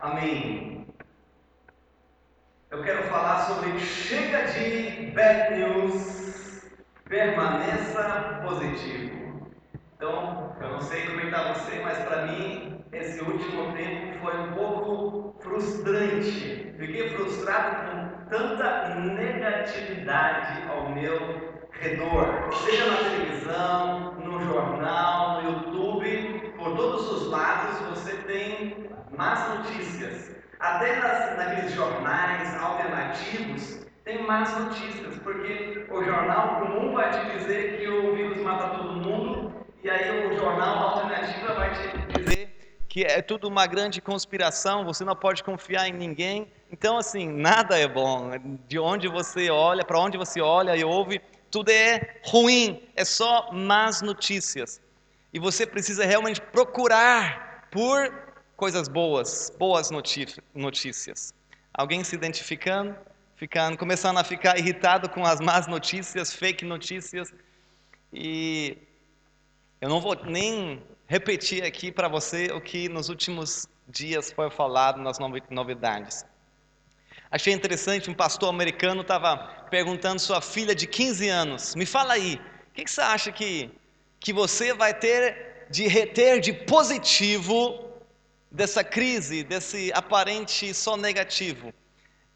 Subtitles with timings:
[0.00, 0.86] Amém.
[2.70, 6.64] Eu quero falar sobre chega de bad news,
[7.06, 9.50] permaneça positivo.
[9.94, 14.52] Então, eu não sei como está você, mas para mim esse último tempo foi um
[14.52, 16.74] pouco frustrante.
[16.78, 26.54] Fiquei frustrado com tanta negatividade ao meu redor, seja na televisão, no jornal, no YouTube,
[26.56, 30.30] por todos os lados você tem más notícias.
[30.58, 37.78] Até nas, naqueles jornais alternativos tem más notícias, porque o jornal comum vai te dizer
[37.78, 39.52] que o vírus mata todo mundo,
[39.82, 42.30] e aí o jornal alternativo vai te dizer
[42.88, 46.50] que é tudo uma grande conspiração, você não pode confiar em ninguém.
[46.72, 48.32] Então, assim, nada é bom.
[48.66, 51.20] De onde você olha, para onde você olha e ouve,
[51.52, 54.82] tudo é ruim, é só más notícias.
[55.32, 58.29] E você precisa realmente procurar por
[58.60, 61.32] coisas boas, boas notícias.
[61.72, 62.94] Alguém se identificando,
[63.34, 67.32] ficando, começando a ficar irritado com as más notícias, fake notícias.
[68.12, 68.76] E
[69.80, 75.00] eu não vou nem repetir aqui para você o que nos últimos dias foi falado
[75.00, 76.26] nas novidades.
[77.30, 79.38] Achei interessante, um pastor americano estava
[79.70, 83.70] perguntando sua filha de 15 anos: Me fala aí, o que, que, você acha que,
[84.20, 87.89] que você vai ter de reter de positivo
[88.50, 91.72] dessa crise, desse aparente só negativo?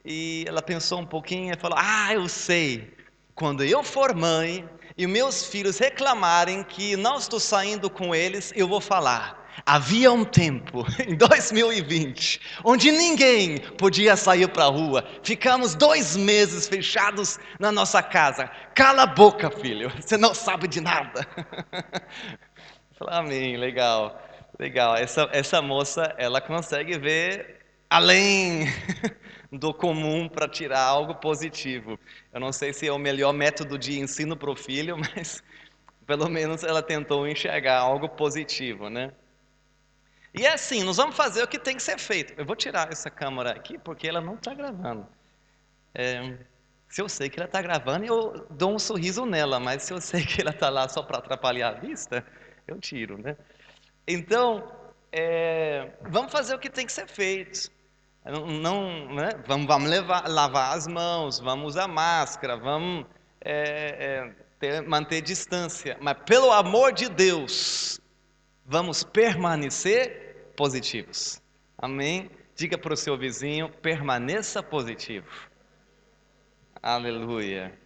[0.04, 2.92] E ela pensou um pouquinho e falou: Ah, eu sei.
[3.34, 8.68] Quando eu for mãe e meus filhos reclamarem que não estou saindo com eles, eu
[8.68, 9.42] vou falar.
[9.64, 15.04] Havia um tempo, em 2020, onde ninguém podia sair para a rua.
[15.22, 18.50] Ficamos dois meses fechados na nossa casa.
[18.74, 21.26] Cala a boca, filho, você não sabe de nada.
[22.98, 24.20] Falei, amém, legal,
[24.58, 24.96] legal.
[24.96, 28.66] Essa, essa moça, ela consegue ver além
[29.52, 31.98] do comum para tirar algo positivo.
[32.32, 35.42] Eu não sei se é o melhor método de ensino para o filho, mas
[36.06, 39.12] pelo menos ela tentou enxergar algo positivo, né?
[40.36, 42.34] E é assim, nós vamos fazer o que tem que ser feito.
[42.36, 45.06] Eu vou tirar essa câmera aqui porque ela não está gravando.
[45.94, 46.36] É,
[46.88, 50.00] se eu sei que ela está gravando, eu dou um sorriso nela, mas se eu
[50.00, 52.26] sei que ela está lá só para atrapalhar a vista,
[52.66, 53.36] eu tiro, né?
[54.06, 54.70] Então,
[55.10, 57.70] é, vamos fazer o que tem que ser feito.
[58.24, 59.30] Não, não né?
[59.46, 63.06] vamos, vamos levar, lavar as mãos, vamos usar máscara, vamos
[63.40, 65.96] é, é, ter, manter distância.
[66.00, 68.00] Mas pelo amor de Deus,
[68.64, 71.40] vamos permanecer positivos.
[71.76, 72.30] Amém?
[72.56, 75.28] Diga para o seu vizinho: permaneça positivo.
[76.82, 77.78] Aleluia.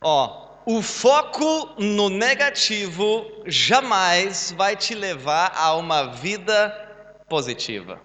[0.00, 6.68] Ó, o foco no negativo jamais vai te levar a uma vida
[7.26, 7.98] positiva.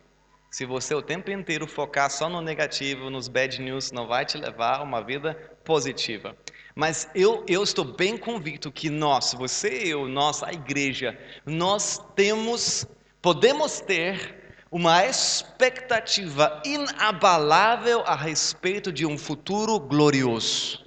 [0.49, 4.37] Se você o tempo inteiro focar só no negativo, nos bad news, não vai te
[4.37, 5.33] levar a uma vida
[5.65, 6.37] positiva.
[6.73, 12.01] Mas eu, eu estou bem convicto que nós, você e eu, nós, a igreja, nós
[12.15, 12.87] temos
[13.21, 20.82] podemos ter uma expectativa inabalável a respeito de um futuro glorioso.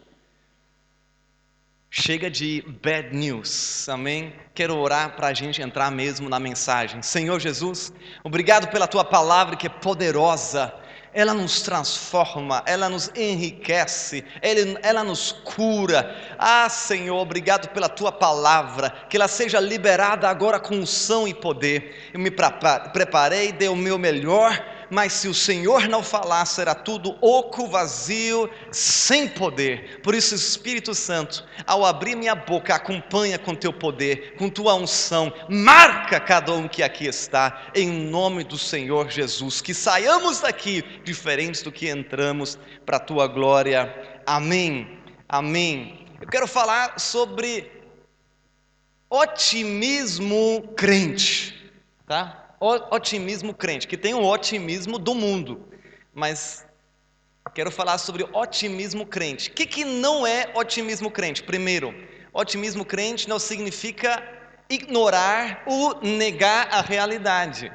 [1.98, 4.34] Chega de bad news, amém?
[4.54, 7.00] Quero orar para a gente entrar mesmo na mensagem.
[7.00, 7.90] Senhor Jesus,
[8.22, 10.74] obrigado pela tua palavra que é poderosa
[11.16, 14.22] ela nos transforma, ela nos enriquece,
[14.82, 16.14] ela, nos cura.
[16.38, 22.10] Ah, Senhor, obrigado pela tua palavra, que ela seja liberada agora com unção e poder.
[22.12, 27.16] Eu me preparei, dei o meu melhor mas se o Senhor não falar, será tudo
[27.20, 30.00] oco, vazio, sem poder.
[30.02, 35.32] Por isso, Espírito Santo, ao abrir minha boca, acompanha com teu poder, com tua unção,
[35.48, 39.60] marca cada um que aqui está, em nome do Senhor Jesus.
[39.60, 43.92] Que saiamos daqui diferentes do que entramos, para a tua glória.
[44.24, 44.98] Amém.
[45.28, 46.06] Amém.
[46.20, 47.70] Eu quero falar sobre
[49.10, 51.72] otimismo crente,
[52.06, 52.45] tá?
[52.60, 55.68] Otimismo crente, que tem o otimismo do mundo,
[56.14, 56.66] mas
[57.54, 59.48] quero falar sobre otimismo crente.
[59.48, 61.42] O que, que não é otimismo crente?
[61.42, 61.94] Primeiro,
[62.32, 64.22] otimismo crente não significa
[64.68, 67.72] ignorar ou negar a realidade.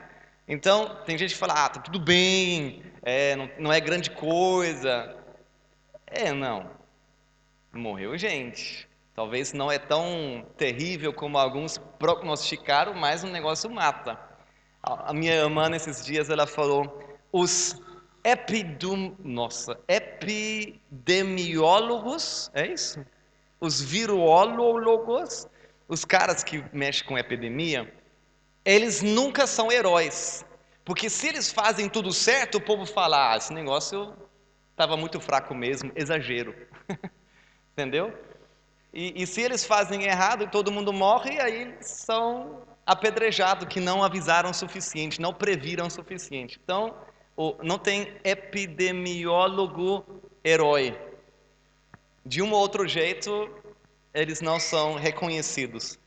[0.47, 5.15] Então, tem gente que fala, ah, tá tudo bem, é, não, não é grande coisa.
[6.05, 6.69] É, não.
[7.73, 8.87] Morreu gente.
[9.13, 14.30] Talvez não é tão terrível como alguns prognosticaram, mas o negócio mata.
[14.83, 17.01] A minha irmã, nesses dias, ela falou:
[17.31, 17.79] os
[18.23, 23.05] epidum, nossa, epidemiólogos, é isso?
[23.59, 25.47] Os virólogos,
[25.87, 27.93] os caras que mexem com epidemia,
[28.65, 30.45] eles nunca são heróis,
[30.83, 34.13] Porque se eles fazem tudo certo, o povo fala: ah, esse negócio
[34.71, 36.55] estava muito fraco mesmo, exagero.
[37.73, 38.13] Entendeu?
[38.93, 44.03] E, e, se eles fazem errado e todo mundo morre, aí são apedrejados que não
[44.03, 46.59] avisaram o suficiente, não previram o suficiente.
[46.61, 46.93] Então,
[47.63, 50.05] não tem epidemiólogo
[50.43, 50.99] herói.
[52.25, 53.49] De um ou outro jeito,
[54.13, 55.97] eles não são reconhecidos.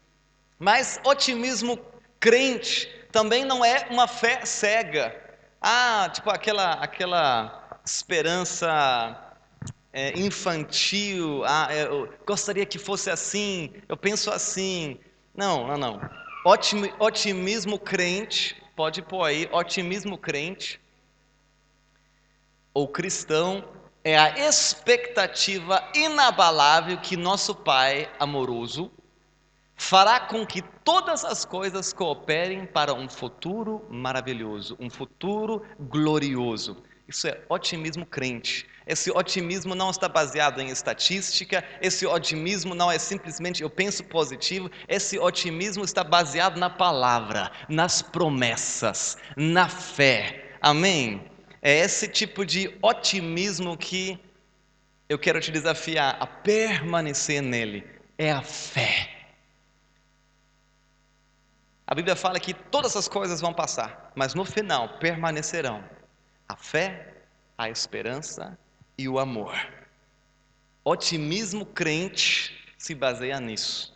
[0.59, 1.79] Mas otimismo
[2.21, 5.19] crente também não é uma fé cega.
[5.61, 9.37] Ah, tipo aquela, aquela esperança
[9.91, 11.43] é, infantil.
[11.47, 14.99] Ah, eu gostaria que fosse assim, eu penso assim.
[15.35, 16.24] Não, não, não.
[16.45, 20.79] Otim, otimismo crente, pode pôr aí, otimismo crente
[22.75, 23.65] ou cristão
[24.05, 28.93] é a expectativa inabalável que nosso Pai amoroso
[29.75, 36.77] fará com que todas as coisas cooperem para um futuro maravilhoso, um futuro glorioso.
[37.09, 38.69] Isso é otimismo crente.
[38.87, 44.71] Esse otimismo não está baseado em estatística, esse otimismo não é simplesmente eu penso positivo,
[44.87, 50.53] esse otimismo está baseado na palavra, nas promessas, na fé.
[50.61, 51.31] Amém?
[51.63, 54.19] É esse tipo de otimismo que
[55.09, 57.87] eu quero te desafiar a permanecer nele.
[58.19, 59.11] É a fé.
[61.87, 65.83] A Bíblia fala que todas as coisas vão passar, mas no final permanecerão
[66.47, 67.15] a fé,
[67.57, 68.59] a esperança
[68.97, 69.55] e o amor.
[70.85, 73.95] Otimismo crente se baseia nisso.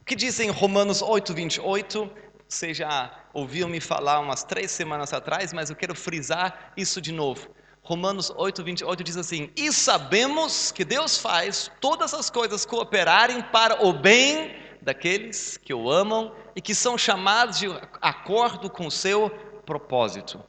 [0.00, 2.10] O que diz em Romanos 8, 28?
[2.48, 7.12] Você já ouviu me falar umas três semanas atrás, mas eu quero frisar isso de
[7.12, 7.48] novo.
[7.82, 13.86] Romanos 8, 28 diz assim: E sabemos que Deus faz todas as coisas cooperarem para
[13.86, 17.66] o bem daqueles que o amam e que são chamados de
[18.00, 19.30] acordo com o seu
[19.64, 20.42] propósito.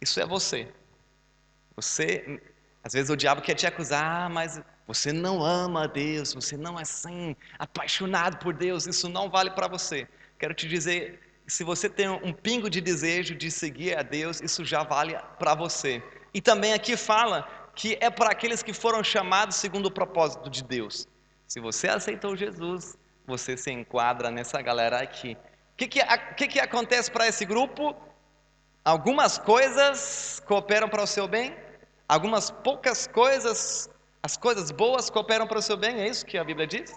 [0.00, 0.72] Isso é você.
[1.76, 2.40] Você,
[2.82, 6.56] às vezes o diabo quer te acusar, ah, mas você não ama a Deus, você
[6.56, 10.08] não é assim, apaixonado por Deus, isso não vale para você.
[10.38, 14.64] Quero te dizer se você tem um pingo de desejo de seguir a Deus, isso
[14.64, 16.02] já vale para você.
[16.32, 20.62] E também aqui fala que é para aqueles que foram chamados segundo o propósito de
[20.62, 21.06] Deus.
[21.46, 22.96] Se você aceitou Jesus,
[23.26, 25.36] você se enquadra nessa galera aqui.
[25.74, 26.00] O que, que,
[26.36, 27.94] que, que acontece para esse grupo?
[28.84, 31.54] Algumas coisas cooperam para o seu bem,
[32.08, 33.88] algumas poucas coisas,
[34.22, 36.94] as coisas boas cooperam para o seu bem, é isso que a Bíblia diz?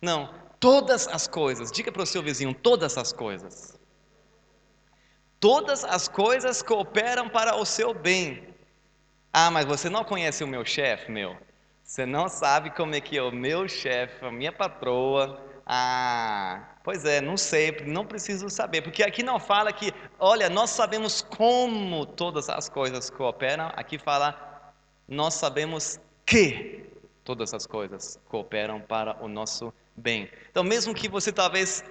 [0.00, 3.78] Não, Todas as coisas, diga para o seu vizinho, todas as coisas.
[5.38, 8.54] Todas as coisas cooperam para o seu bem.
[9.32, 11.36] Ah, mas você não conhece o meu chefe, meu.
[11.84, 15.40] Você não sabe como é que é o meu chefe, a minha patroa.
[15.70, 20.70] Ah, pois é, não sei, não preciso saber, porque aqui não fala que, olha, nós
[20.70, 24.72] sabemos como todas as coisas cooperam, aqui fala,
[25.06, 26.86] nós sabemos que
[27.22, 30.30] todas as coisas cooperam para o nosso bem.
[30.50, 31.84] Então, mesmo que você talvez,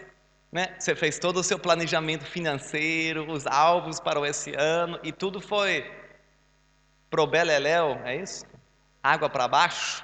[0.52, 5.40] né, você fez todo o seu planejamento financeiro, os alvos para esse ano e tudo
[5.40, 5.86] foi
[7.12, 8.44] pro beleléu, é isso?
[9.04, 10.04] Água para baixo?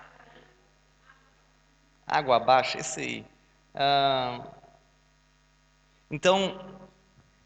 [2.05, 3.25] Água abaixo, esse.
[3.73, 4.47] Ah,
[6.11, 6.59] então,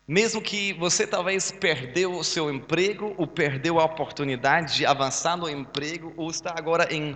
[0.08, 5.50] mesmo que você talvez perdeu o seu emprego, ou perdeu a oportunidade de avançar no
[5.50, 7.16] emprego, ou está agora em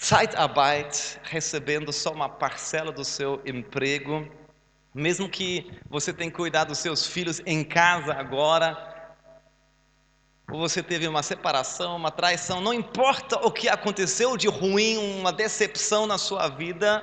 [0.00, 4.28] Zeitarbeit, recebendo só uma parcela do seu emprego,
[4.94, 8.93] mesmo que você tenha cuidar dos seus filhos em casa agora,
[10.50, 15.32] ou você teve uma separação, uma traição, não importa o que aconteceu de ruim, uma
[15.32, 17.02] decepção na sua vida,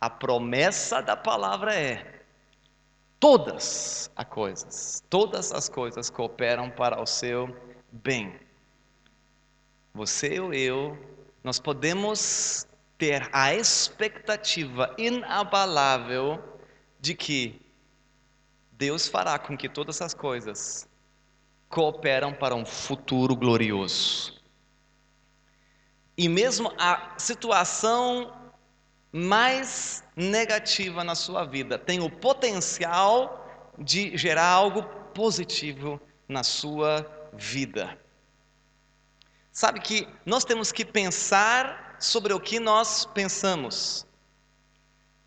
[0.00, 2.22] a promessa da palavra é:
[3.20, 7.54] todas as coisas, todas as coisas cooperam para o seu
[7.92, 8.38] bem.
[9.94, 10.98] Você ou eu
[11.42, 16.42] nós podemos ter a expectativa inabalável
[17.00, 17.60] de que
[18.72, 20.87] Deus fará com que todas as coisas
[21.68, 24.34] cooperam para um futuro glorioso.
[26.16, 28.32] E mesmo a situação
[29.12, 33.46] mais negativa na sua vida tem o potencial
[33.78, 34.82] de gerar algo
[35.14, 37.98] positivo na sua vida.
[39.52, 44.06] Sabe que nós temos que pensar sobre o que nós pensamos.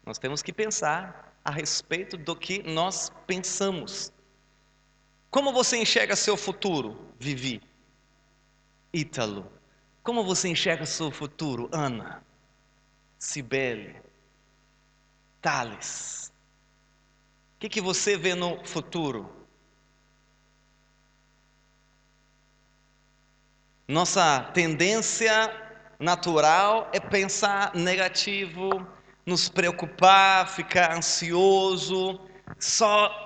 [0.05, 4.12] Nós temos que pensar a respeito do que nós pensamos.
[5.31, 7.59] Como você enxerga seu futuro, Vivi?
[8.93, 9.51] Ítalo.
[10.03, 12.23] Como você enxerga seu futuro, Ana?
[13.17, 13.95] Cibele?
[15.41, 16.31] Thales?
[17.61, 19.29] que, que você vê no futuro?
[23.88, 25.31] Nossa tendência
[26.00, 28.88] natural é pensar negativo,
[29.27, 32.19] nos preocupar, ficar ansioso,
[32.57, 33.20] só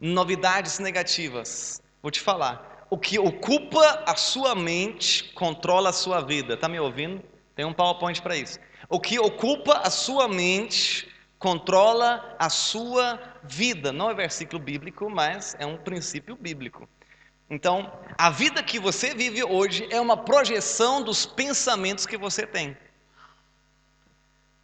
[0.00, 1.80] novidades negativas.
[2.02, 2.86] Vou te falar.
[2.88, 6.56] O que ocupa a sua mente controla a sua vida.
[6.56, 7.22] Tá me ouvindo?
[7.54, 8.60] Tem um PowerPoint para isso.
[8.88, 13.92] O que ocupa a sua mente controla a sua vida.
[13.92, 16.88] Não é versículo bíblico, mas é um princípio bíblico.
[17.48, 22.76] Então, a vida que você vive hoje é uma projeção dos pensamentos que você tem.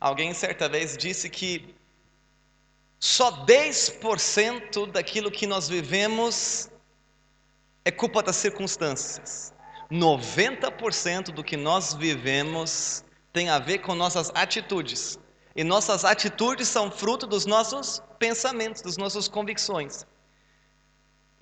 [0.00, 1.74] Alguém certa vez disse que
[3.02, 6.70] só 10% daquilo que nós vivemos
[7.84, 9.52] é culpa das circunstâncias.
[9.90, 15.18] 90% do que nós vivemos tem a ver com nossas atitudes.
[15.56, 20.06] E nossas atitudes são fruto dos nossos pensamentos, das nossas convicções.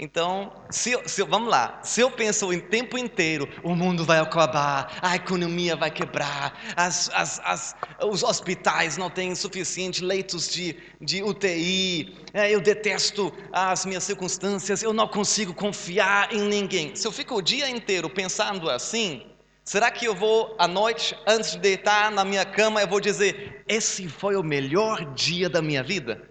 [0.02, 4.99] Então, se, se, vamos lá, se eu penso o tempo inteiro, o mundo vai acabar,
[5.02, 11.23] a economia vai quebrar, as, as, as, os hospitais não têm suficiente leitos de, de
[11.23, 16.97] UTI, é, eu detesto as minhas circunstâncias, eu não consigo confiar em ninguém.
[16.97, 19.26] Se eu fico o dia inteiro pensando assim,
[19.62, 23.62] será que eu vou à noite, antes de deitar na minha cama, eu vou dizer:
[23.69, 26.26] esse foi o melhor dia da minha vida?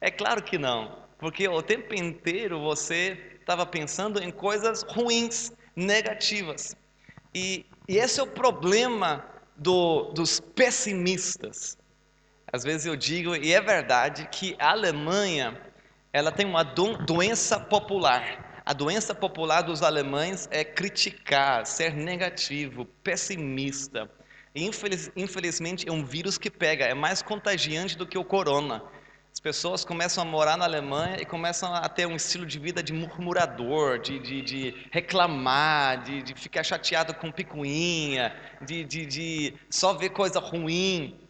[0.00, 1.05] É claro que não.
[1.18, 6.76] Porque o tempo inteiro você estava pensando em coisas ruins, negativas.
[7.34, 9.24] E, e esse é o problema
[9.56, 11.78] do, dos pessimistas.
[12.52, 15.60] Às vezes eu digo, e é verdade, que a Alemanha
[16.12, 18.62] ela tem uma do, doença popular.
[18.64, 24.10] A doença popular dos alemães é criticar, ser negativo, pessimista.
[24.54, 28.82] Infeliz, infelizmente é um vírus que pega, é mais contagiante do que o corona.
[29.36, 32.82] As pessoas começam a morar na Alemanha e começam a ter um estilo de vida
[32.82, 39.92] de murmurador, de, de, de reclamar, de, de, ficar chateado com picuinha, de, de só
[39.92, 41.20] ver coisa ruim.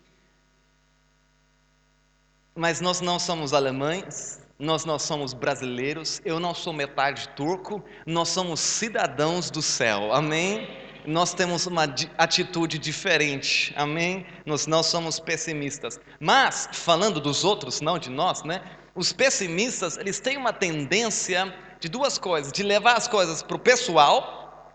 [2.54, 8.28] Mas nós não somos alemães, nós não somos brasileiros, eu não sou metade turco, nós
[8.28, 10.85] somos cidadãos do céu, amém?
[11.06, 11.84] Nós temos uma
[12.18, 14.26] atitude diferente, amém?
[14.44, 16.00] Nós não somos pessimistas.
[16.18, 18.62] Mas, falando dos outros, não de nós, né?
[18.94, 23.58] Os pessimistas, eles têm uma tendência de duas coisas: de levar as coisas para o
[23.58, 24.74] pessoal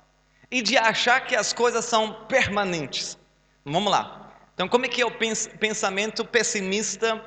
[0.50, 3.18] e de achar que as coisas são permanentes.
[3.66, 4.32] Vamos lá.
[4.54, 5.12] Então, como é que é o
[5.60, 7.24] pensamento pessimista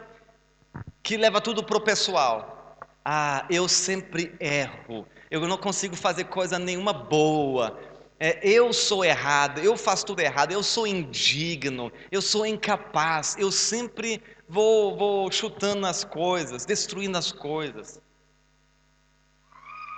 [1.03, 2.77] que leva tudo para o pessoal?
[3.05, 5.07] Ah, eu sempre erro.
[5.31, 7.79] Eu não consigo fazer coisa nenhuma boa
[8.27, 13.53] é, eu sou errado, eu faço tudo errado, eu sou indigno, eu sou incapaz, eu
[13.53, 18.01] sempre vou, vou chutando as coisas, destruindo as coisas.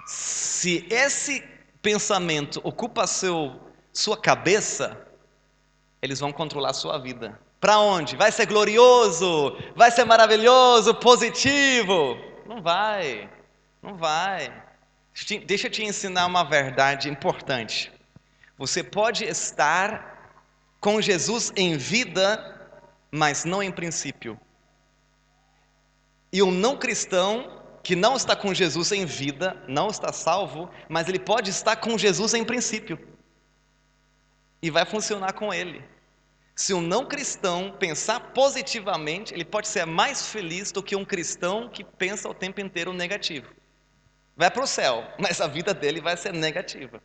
[0.04, 1.40] Se esse
[1.80, 3.61] pensamento ocupa seu,
[3.92, 5.06] sua cabeça,
[6.02, 7.38] eles vão controlar sua vida.
[7.61, 8.16] Para onde?
[8.16, 9.56] Vai ser glorioso?
[9.76, 10.92] Vai ser maravilhoso?
[10.97, 12.18] Positivo?
[12.45, 13.30] Não vai,
[13.80, 14.52] não vai.
[15.47, 17.95] Deixa eu te ensinar uma verdade importante.
[18.58, 20.16] Você pode estar
[20.80, 22.70] com Jesus em vida,
[23.10, 24.38] mas não em princípio.
[26.32, 31.08] E um não cristão que não está com Jesus em vida, não está salvo, mas
[31.08, 32.98] ele pode estar com Jesus em princípio.
[34.60, 35.84] E vai funcionar com ele.
[36.54, 41.68] Se um não cristão pensar positivamente, ele pode ser mais feliz do que um cristão
[41.68, 43.54] que pensa o tempo inteiro negativo.
[44.34, 47.02] Vai para o céu, mas a vida dele vai ser negativa.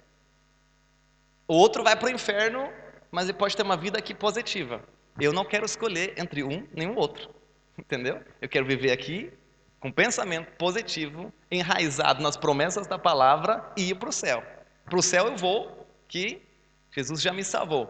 [1.51, 2.71] O outro vai para o inferno,
[3.11, 4.81] mas ele pode ter uma vida aqui positiva.
[5.19, 7.29] Eu não quero escolher entre um nem o outro.
[7.77, 8.21] Entendeu?
[8.41, 9.33] Eu quero viver aqui
[9.77, 14.41] com pensamento positivo, enraizado nas promessas da palavra e ir para o céu.
[14.85, 16.41] Para o céu eu vou, que
[16.89, 17.89] Jesus já me salvou.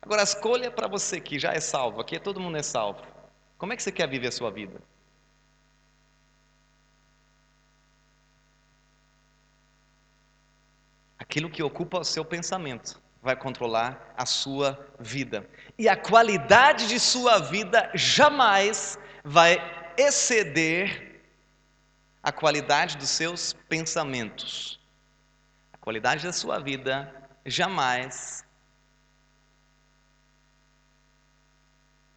[0.00, 3.02] Agora, a escolha para você que já é salvo, aqui todo mundo é salvo.
[3.58, 4.80] Como é que você quer viver a sua vida?
[11.28, 15.48] Aquilo que ocupa o seu pensamento vai controlar a sua vida.
[15.76, 19.58] E a qualidade de sua vida jamais vai
[19.98, 21.20] exceder
[22.22, 24.80] a qualidade dos seus pensamentos.
[25.72, 27.12] A qualidade da sua vida
[27.44, 28.44] jamais.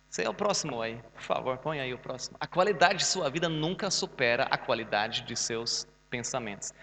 [0.10, 2.38] Você é o próximo aí, por favor, põe aí o próximo.
[2.40, 6.74] A qualidade de sua vida nunca supera a qualidade de seus pensamentos.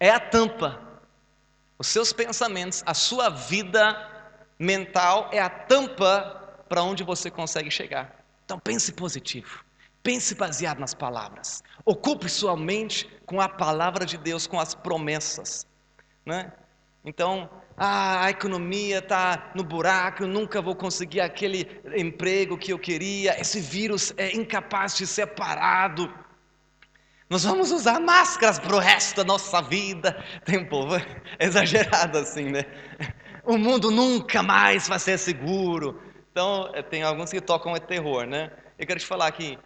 [0.00, 0.95] É a tampa
[1.78, 4.10] os seus pensamentos, a sua vida
[4.58, 8.24] mental é a tampa para onde você consegue chegar.
[8.44, 9.64] Então pense positivo.
[10.02, 11.62] Pense baseado nas palavras.
[11.84, 15.66] Ocupe sua mente com a palavra de Deus, com as promessas.
[16.24, 16.52] Né?
[17.04, 22.78] Então, ah, a economia está no buraco, eu nunca vou conseguir aquele emprego que eu
[22.78, 26.12] queria, esse vírus é incapaz de ser parado.
[27.28, 30.24] Nós vamos usar máscaras para o resto da nossa vida.
[30.44, 30.94] Tem um povo
[31.40, 32.64] exagerado assim, né?
[33.44, 36.00] O mundo nunca mais vai ser seguro.
[36.30, 38.52] Então, eh, tem alguns que tocam é terror, né?
[38.78, 39.58] Eu quero te falar que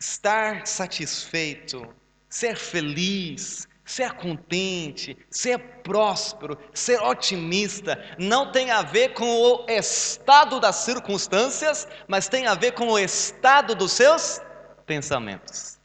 [0.00, 1.86] estar satisfeito,
[2.28, 10.58] ser feliz, ser contente, ser próspero, ser otimista, não tem a ver com o estado
[10.58, 14.40] das circunstâncias, mas tem a ver com o estado dos seus
[14.86, 15.78] pensamentos.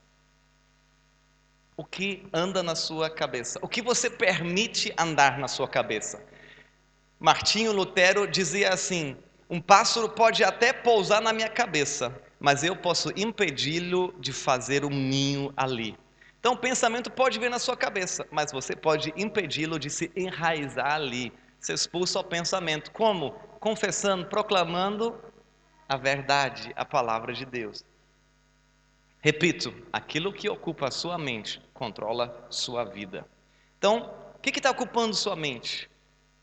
[1.79, 3.57] O que anda na sua cabeça?
[3.61, 6.21] O que você permite andar na sua cabeça?
[7.17, 9.15] Martinho Lutero dizia assim:
[9.49, 14.89] um pássaro pode até pousar na minha cabeça, mas eu posso impedi-lo de fazer um
[14.89, 15.97] ninho ali.
[16.37, 20.95] Então, o pensamento pode vir na sua cabeça, mas você pode impedi-lo de se enraizar
[20.95, 21.31] ali,
[21.61, 22.91] ser expulso ao pensamento.
[22.91, 23.31] Como?
[23.61, 25.17] Confessando, proclamando
[25.87, 27.85] a verdade, a palavra de Deus.
[29.21, 33.27] Repito, aquilo que ocupa a sua mente controla sua vida.
[33.77, 35.89] Então, o que está ocupando sua mente?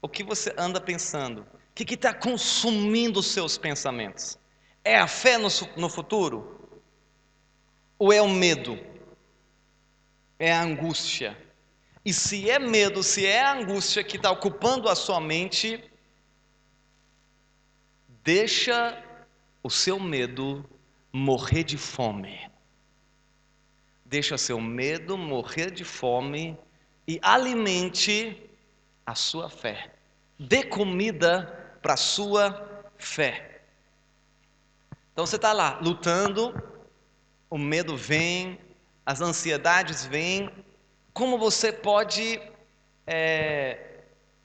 [0.03, 1.41] O que você anda pensando?
[1.41, 4.39] O que está consumindo os seus pensamentos?
[4.85, 6.81] É a fé no, no futuro?
[7.99, 8.79] Ou é o medo?
[10.39, 11.37] É a angústia?
[12.05, 15.83] E se é medo, se é a angústia que está ocupando a sua mente,
[18.23, 19.03] deixa
[19.63, 20.65] o seu medo
[21.11, 22.49] morrer de fome.
[24.09, 26.57] Deixa seu medo morrer de fome
[27.09, 28.41] e alimente
[29.05, 29.93] a sua fé.
[30.39, 33.63] Dê comida para a sua fé.
[35.13, 36.55] Então você está lá lutando,
[37.51, 38.61] o medo vem,
[39.05, 40.51] as ansiedades vêm.
[41.13, 42.41] Como você pode
[43.09, 44.03] é,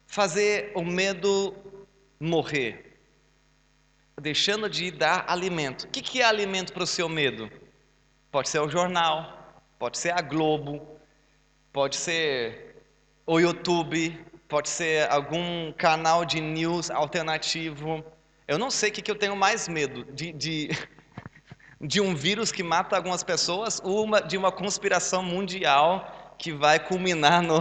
[0.08, 1.56] fazer o medo
[2.20, 3.00] morrer?
[4.20, 5.84] Deixando de dar alimento.
[5.84, 7.48] O que, que é alimento para o seu medo?
[8.32, 9.41] Pode ser o jornal,
[9.82, 10.80] pode ser a Globo,
[11.74, 12.84] pode ser
[13.26, 14.16] o YouTube,
[14.48, 18.06] pode ser algum canal de news alternativo.
[18.48, 20.70] Eu não sei o que, que eu tenho mais medo, de, de,
[21.82, 26.80] de um vírus que mata algumas pessoas ou uma, de uma conspiração mundial que vai
[26.80, 27.60] culminar no,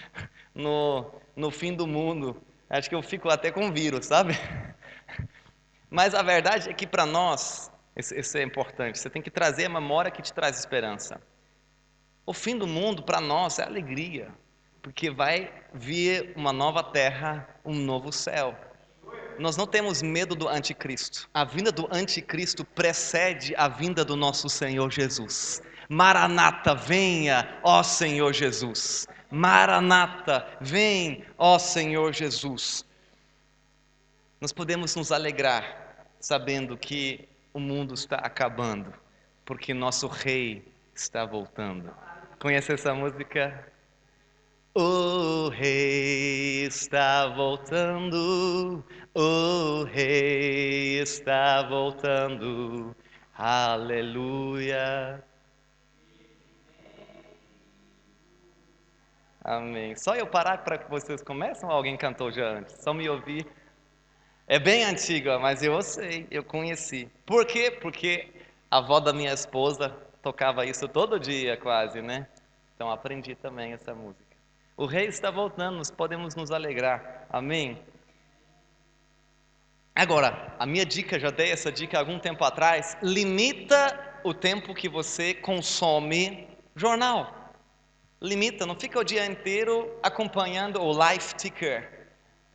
[0.54, 2.42] no, no fim do mundo.
[2.70, 4.32] Acho que eu fico até com vírus, sabe?
[5.90, 9.68] Mas a verdade é que para nós, isso é importante, você tem que trazer a
[9.68, 11.20] memória que te traz esperança.
[12.28, 14.28] O fim do mundo para nós é alegria
[14.82, 18.54] porque vai vir uma nova terra, um novo céu.
[19.38, 21.26] Nós não temos medo do anticristo.
[21.32, 25.62] A vinda do anticristo precede a vinda do nosso Senhor Jesus.
[25.88, 29.08] Maranata, venha, ó Senhor Jesus.
[29.30, 32.84] Maranata, vem, ó Senhor Jesus.
[34.38, 38.92] Nós podemos nos alegrar sabendo que o mundo está acabando,
[39.46, 40.62] porque nosso rei
[40.94, 41.90] está voltando.
[42.40, 43.66] Conhece essa música?
[44.72, 52.94] O rei está voltando, o rei está voltando,
[53.34, 55.20] aleluia.
[59.42, 59.96] Amém.
[59.96, 62.76] Só eu parar para que vocês começam ou alguém cantou já antes?
[62.80, 63.44] Só me ouvir.
[64.46, 67.10] É bem antiga, mas eu sei, eu conheci.
[67.26, 67.68] Por quê?
[67.68, 68.32] Porque
[68.70, 72.26] a avó da minha esposa tocava isso todo dia, quase, né?
[72.74, 74.36] Então aprendi também essa música.
[74.76, 77.26] O rei está voltando, nós podemos nos alegrar.
[77.30, 77.82] Amém?
[79.94, 84.86] Agora, a minha dica, já dei essa dica algum tempo atrás, limita o tempo que
[84.86, 87.54] você consome jornal.
[88.20, 91.97] Limita, não fica o dia inteiro acompanhando o life ticker.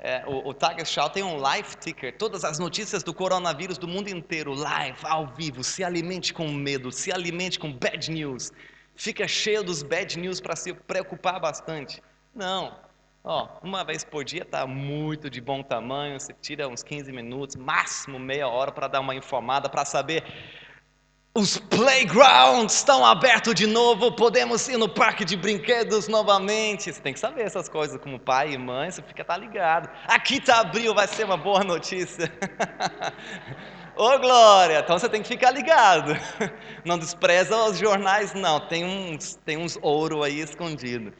[0.06, 4.10] É, o, o Tagesschau tem um live ticker, todas as notícias do coronavírus do mundo
[4.10, 5.64] inteiro, live, ao vivo.
[5.64, 8.52] Se alimente com medo, se alimente com bad news.
[8.98, 12.04] Fica cheio dos bad news para se preocupar bastante.
[12.36, 12.78] Não.
[13.24, 17.56] Ó, uma vez por dia está muito de bom tamanho, você tira uns 15 minutos,
[17.56, 20.26] máximo meia hora para dar uma informada, para saber
[21.36, 26.94] os playgrounds estão abertos de novo, podemos ir no parque de brinquedos novamente.
[26.94, 29.90] Você tem que saber essas coisas como pai e mãe, você fica tá ligado.
[30.06, 32.32] Aqui tá abril, vai ser uma boa notícia.
[33.96, 36.14] Ô Glória, então você tem que ficar ligado.
[36.86, 38.60] Não despreza os jornais, não.
[38.60, 41.14] Tem uns, tem uns ouro aí escondido.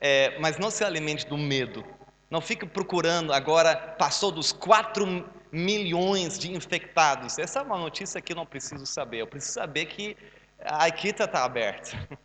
[0.00, 1.84] É, mas não se alimente do medo.
[2.30, 7.38] Não fique procurando agora, passou dos quatro milhões de infectados.
[7.38, 9.18] Essa é uma notícia que eu não preciso saber.
[9.18, 10.16] Eu preciso saber que
[10.60, 11.96] a Aikita está aberta.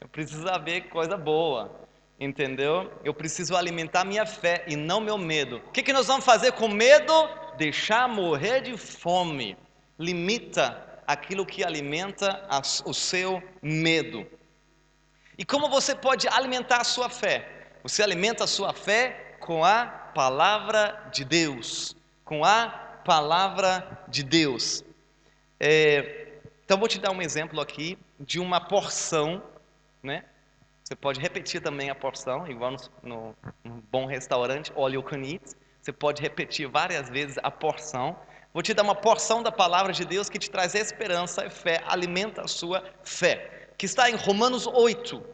[0.00, 1.88] Eu preciso saber coisa boa.
[2.20, 2.92] Entendeu?
[3.04, 5.56] Eu preciso alimentar minha fé e não meu medo.
[5.66, 7.12] O que, que nós vamos fazer com medo?
[7.56, 9.56] Deixar morrer de fome.
[9.98, 12.46] Limita aquilo que alimenta
[12.84, 14.26] o seu medo.
[15.36, 17.48] E como você pode alimentar a sua fé?
[17.84, 21.96] Você alimenta a sua fé com a palavra de Deus.
[22.28, 22.68] Com a
[23.06, 24.84] palavra de Deus.
[25.58, 29.42] É, então, vou te dar um exemplo aqui de uma porção,
[30.02, 30.26] né?
[30.84, 35.02] Você pode repetir também a porção, igual no, no, bom restaurante, all you.
[35.80, 38.14] Você pode repetir várias vezes a porção.
[38.52, 41.82] Vou te dar uma porção da palavra de Deus que te traz esperança e fé,
[41.86, 45.24] alimenta a sua fé, que está em Romanos 8,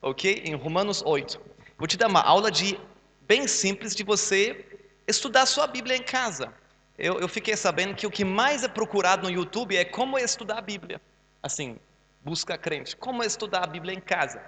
[0.00, 0.42] ok?
[0.44, 1.40] Em Romanos 8.
[1.76, 2.78] Vou te dar uma aula de
[3.22, 4.67] bem simples de você
[5.08, 6.52] estudar sua Bíblia em casa.
[6.98, 10.58] Eu, eu fiquei sabendo que o que mais é procurado no YouTube é como estudar
[10.58, 11.00] a Bíblia.
[11.42, 11.78] Assim,
[12.22, 14.42] busca crente, como estudar a Bíblia em casa.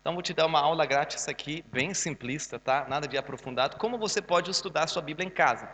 [0.00, 2.86] Então vou te dar uma aula grátis aqui, bem simplista, tá?
[2.88, 3.76] Nada de aprofundado.
[3.76, 5.68] Como você pode estudar sua Bíblia em casa?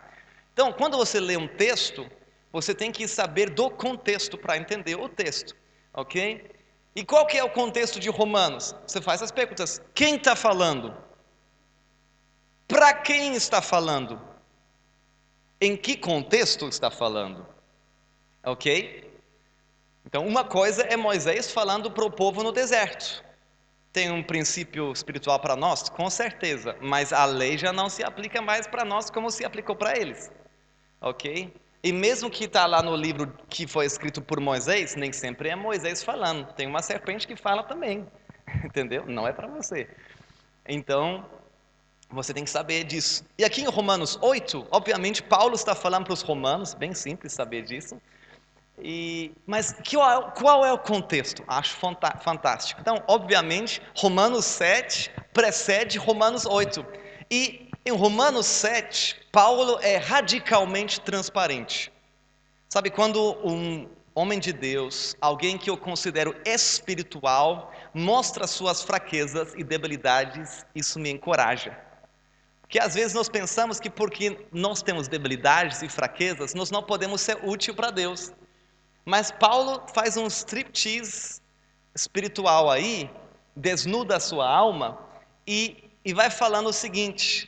[0.53, 2.11] Então, quando você lê um texto,
[2.51, 5.55] você tem que saber do contexto para entender o texto,
[5.95, 6.51] ok?
[6.95, 8.75] E qual que é o contexto de Romanos?
[8.87, 10.95] Você faz as perguntas: quem está falando?
[12.67, 14.32] Para quem está falando?
[15.63, 17.47] Em que contexto está falando?
[18.45, 19.11] Ok?
[20.05, 23.25] Então, uma coisa é Moisés falando para o povo no deserto.
[23.93, 25.89] Tem um princípio espiritual para nós?
[25.89, 29.77] Com certeza, mas a lei já não se aplica mais para nós como se aplicou
[29.77, 30.31] para eles
[31.03, 31.53] ok?
[31.83, 35.57] E mesmo que está lá no livro que foi escrito por Moisés, nem sempre é
[35.57, 36.53] Moisés falando.
[36.55, 38.07] Tem uma serpente que fala também,
[38.65, 39.05] entendeu?
[39.07, 39.89] Não é para você.
[40.67, 41.27] Então,
[42.13, 43.25] você tem que saber disso.
[43.39, 47.63] E aqui em Romanos 8, obviamente, Paulo está falando para os romanos, bem simples saber
[47.63, 48.01] disso.
[48.79, 49.75] E, mas
[50.35, 51.45] qual, é o contexto?
[51.47, 51.77] Acho
[52.21, 52.81] fantástico.
[52.81, 56.85] Então, obviamente, Romanos 7 precede Romanos 8.
[57.31, 61.93] E em Romanos 7, Paulo é radicalmente transparente.
[62.69, 69.65] Sabe, quando um homem de Deus, alguém que eu considero espiritual, mostra suas fraquezas e
[69.65, 71.77] debilidades, isso me encoraja.
[72.73, 77.21] Porque às vezes nós pensamos que porque nós temos debilidades e fraquezas, nós não podemos
[77.21, 78.33] ser útil para Deus.
[79.05, 81.43] Mas Paulo faz um striptease
[81.95, 83.11] espiritual aí,
[83.55, 84.99] desnuda a sua alma
[85.47, 87.47] e, e vai falando o seguinte: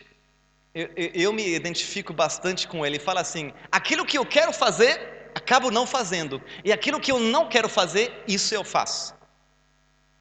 [0.74, 2.84] eu, eu me identifico bastante com.
[2.84, 6.38] Ele fala assim: aquilo que eu quero fazer, acabo não fazendo.
[6.62, 9.14] E aquilo que eu não quero fazer, isso eu faço.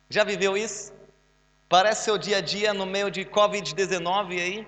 [0.10, 0.94] Já viveu isso?
[1.68, 4.66] Parece seu dia a dia no meio de Covid-19 aí?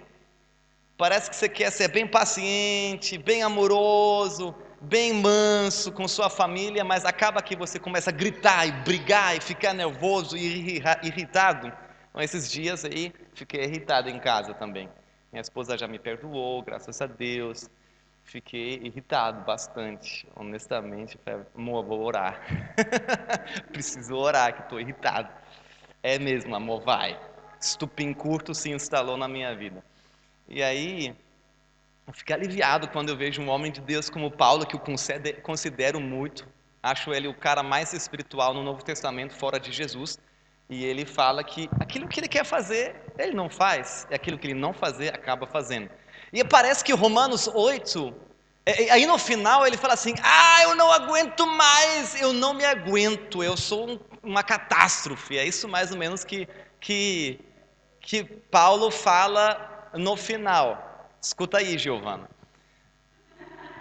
[0.98, 7.04] Parece que você quer ser bem paciente, bem amoroso, bem manso com sua família, mas
[7.04, 11.68] acaba que você começa a gritar e brigar e ficar nervoso e irritado.
[12.10, 14.88] Então, esses dias aí, fiquei irritado em casa também.
[15.34, 17.70] Minha esposa já me perdoou, graças a Deus.
[18.24, 21.20] Fiquei irritado bastante, honestamente.
[21.54, 22.40] Amor, vou orar.
[23.74, 25.28] Preciso orar, que estou irritado.
[26.02, 27.20] É mesmo, amor, vai.
[27.60, 29.84] Estupim curto se instalou na minha vida.
[30.48, 31.16] E aí,
[32.08, 34.82] eu fico aliviado quando eu vejo um homem de Deus como Paulo, que eu
[35.42, 36.48] considero muito.
[36.84, 40.20] Acho ele o cara mais espiritual no Novo Testamento, fora de Jesus.
[40.70, 44.48] E ele fala que aquilo que ele quer fazer, ele não faz, e aquilo que
[44.48, 45.90] ele não fazer, acaba fazendo.
[46.32, 48.14] E parece que Romanos 8,
[48.66, 52.54] é, é, aí no final ele fala assim: Ah, eu não aguento mais, eu não
[52.54, 55.38] me aguento, eu sou uma catástrofe.
[55.38, 56.48] É isso mais ou menos que,
[56.80, 57.40] que,
[58.00, 61.10] que Paulo fala no final.
[61.22, 62.30] Escuta aí, Giovana.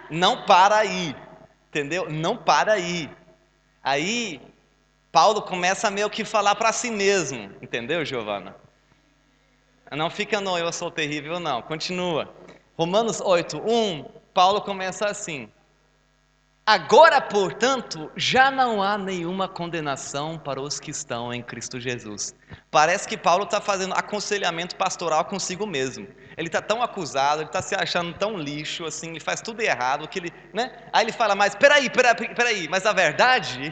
[0.09, 1.15] Não para aí,
[1.69, 2.09] entendeu?
[2.09, 3.09] Não para aí.
[3.83, 4.41] Aí
[5.11, 8.55] Paulo começa meio que falar para si mesmo, entendeu, Giovana?
[9.91, 11.61] Não fica no eu sou terrível, não.
[11.61, 12.33] Continua.
[12.77, 15.49] Romanos 8, 1, Paulo começa assim:
[16.67, 22.33] Agora, portanto, já não há nenhuma condenação para os que estão em Cristo Jesus.
[22.71, 26.07] Parece que Paulo está fazendo aconselhamento pastoral consigo mesmo.
[26.35, 30.07] Ele está tão acusado, ele está se achando tão lixo, assim, ele faz tudo errado,
[30.07, 30.89] que ele, né?
[30.91, 33.71] Aí ele fala, mas peraí, peraí, peraí, mas a verdade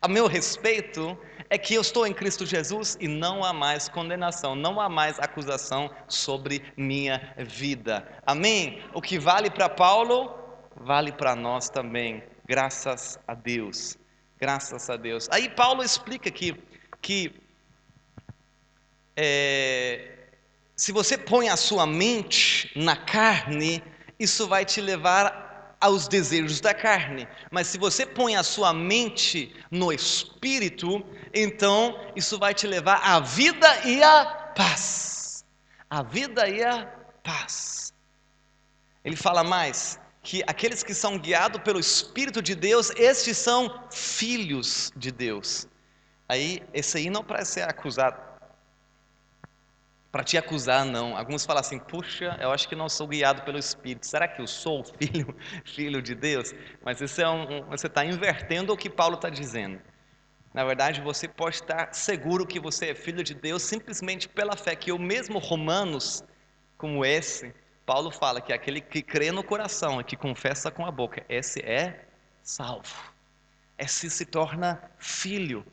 [0.00, 1.16] a meu respeito
[1.48, 5.18] é que eu estou em Cristo Jesus e não há mais condenação, não há mais
[5.18, 8.06] acusação sobre minha vida.
[8.26, 8.82] Amém?
[8.92, 10.43] O que vale para Paulo,
[10.76, 13.96] vale para nós também, graças a Deus.
[14.38, 15.28] Graças a Deus.
[15.30, 16.54] Aí Paulo explica aqui
[17.00, 17.32] que
[19.16, 20.10] é,
[20.76, 23.82] se você põe a sua mente na carne,
[24.18, 27.28] isso vai te levar aos desejos da carne.
[27.50, 33.20] Mas se você põe a sua mente no espírito, então isso vai te levar à
[33.20, 34.24] vida e à
[34.56, 35.44] paz.
[35.88, 36.86] A vida e a
[37.22, 37.92] paz.
[39.04, 44.90] Ele fala mais que aqueles que são guiados pelo Espírito de Deus, estes são filhos
[44.96, 45.68] de Deus.
[46.26, 48.18] Aí, esse aí não parece ser acusado.
[50.10, 51.14] Para te acusar, não.
[51.14, 54.06] Alguns falam assim: puxa, eu acho que não sou guiado pelo Espírito.
[54.06, 56.54] Será que eu sou filho, filho de Deus?
[56.82, 59.78] Mas isso é um você está invertendo o que Paulo está dizendo.
[60.54, 64.74] Na verdade, você pode estar seguro que você é filho de Deus simplesmente pela fé,
[64.74, 66.22] que o mesmo Romanos,
[66.78, 67.52] como esse,
[67.86, 71.60] Paulo fala que aquele que crê no coração e que confessa com a boca, esse
[71.60, 72.06] é
[72.42, 73.12] salvo.
[73.78, 75.64] Esse se torna filho.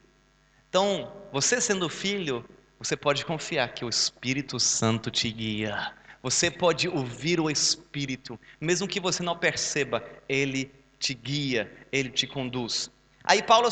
[0.69, 2.43] Então, você sendo filho,
[2.78, 5.93] você pode confiar que o Espírito Santo te guia.
[6.24, 12.28] Você pode ouvir o Espírito, mesmo que você não perceba, ele te guia, ele te
[12.28, 12.91] conduz.
[13.24, 13.69] Aí Paulo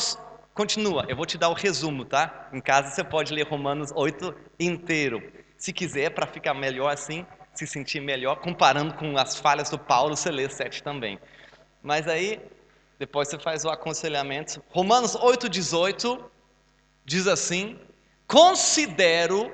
[0.54, 2.48] continua, eu vou te dar o resumo, tá?
[2.52, 5.22] Em casa você pode ler Romanos 8 inteiro.
[5.56, 7.24] Se quiser, para ficar melhor assim,
[7.54, 11.18] se sentir melhor, comparando com as falhas do Paulo, você lê 7 também.
[11.82, 12.40] Mas aí,
[12.98, 14.62] depois você faz o aconselhamento.
[14.70, 16.22] Romanos 8,18
[17.04, 17.78] diz assim:
[18.26, 19.50] Considero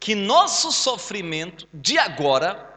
[0.00, 2.74] que nosso sofrimento de agora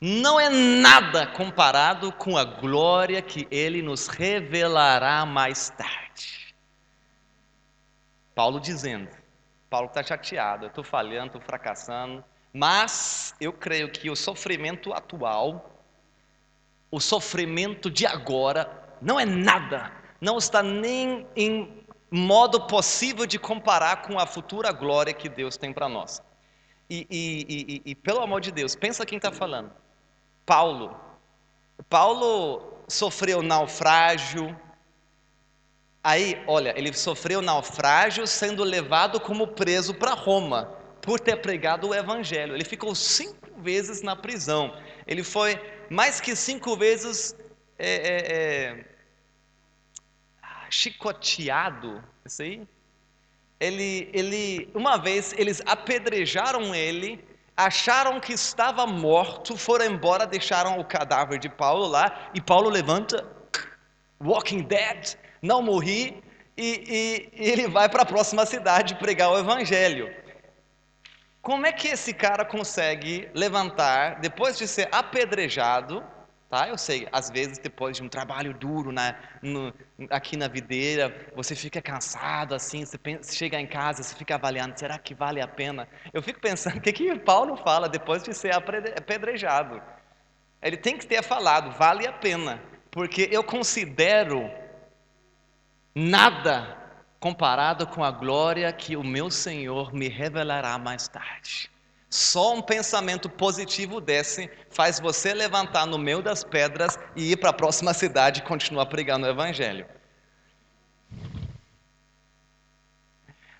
[0.00, 6.54] não é nada comparado com a glória que Ele nos revelará mais tarde.
[8.34, 9.08] Paulo dizendo,
[9.68, 12.24] Paulo está chateado, eu estou falhando, estou fracassando,
[12.58, 15.80] mas eu creio que o sofrimento atual,
[16.90, 18.68] o sofrimento de agora,
[19.00, 25.14] não é nada, não está nem em modo possível de comparar com a futura glória
[25.14, 26.20] que Deus tem para nós.
[26.90, 29.70] E, e, e, e, pelo amor de Deus, pensa quem está falando.
[30.44, 30.98] Paulo.
[31.88, 34.58] Paulo sofreu naufrágio.
[36.02, 40.77] Aí, olha, ele sofreu naufrágio sendo levado como preso para Roma
[41.08, 42.54] por ter pregado o evangelho.
[42.54, 44.76] Ele ficou cinco vezes na prisão.
[45.06, 47.34] Ele foi mais que cinco vezes
[47.78, 48.84] é, é, é,
[50.68, 52.04] chicoteado.
[52.26, 52.68] Isso aí?
[53.58, 57.24] Ele, ele, uma vez eles apedrejaram ele,
[57.56, 63.26] acharam que estava morto, foram embora, deixaram o cadáver de Paulo lá, e Paulo levanta,
[64.22, 66.22] Walking Dead, não morri,
[66.54, 70.27] e, e, e ele vai para a próxima cidade pregar o evangelho.
[71.48, 76.04] Como é que esse cara consegue levantar, depois de ser apedrejado,
[76.46, 76.68] tá?
[76.68, 79.72] Eu sei, às vezes depois de um trabalho duro na, no,
[80.10, 84.78] aqui na videira, você fica cansado, assim, você pensa, chega em casa, você fica avaliando,
[84.78, 85.88] será que vale a pena?
[86.12, 89.80] Eu fico pensando, o que, que Paulo fala depois de ser apedrejado?
[90.60, 94.50] Ele tem que ter falado, vale a pena, porque eu considero
[95.94, 96.77] nada
[97.20, 101.70] comparado com a glória que o meu Senhor me revelará mais tarde.
[102.08, 107.50] Só um pensamento positivo desse faz você levantar no meio das pedras e ir para
[107.50, 109.86] a próxima cidade e continuar pregando o Evangelho.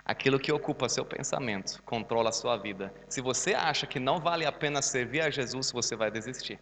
[0.02, 2.94] Aquilo que ocupa seu pensamento controla a sua vida.
[3.10, 6.58] Se você acha que não vale a pena servir a Jesus, você vai desistir.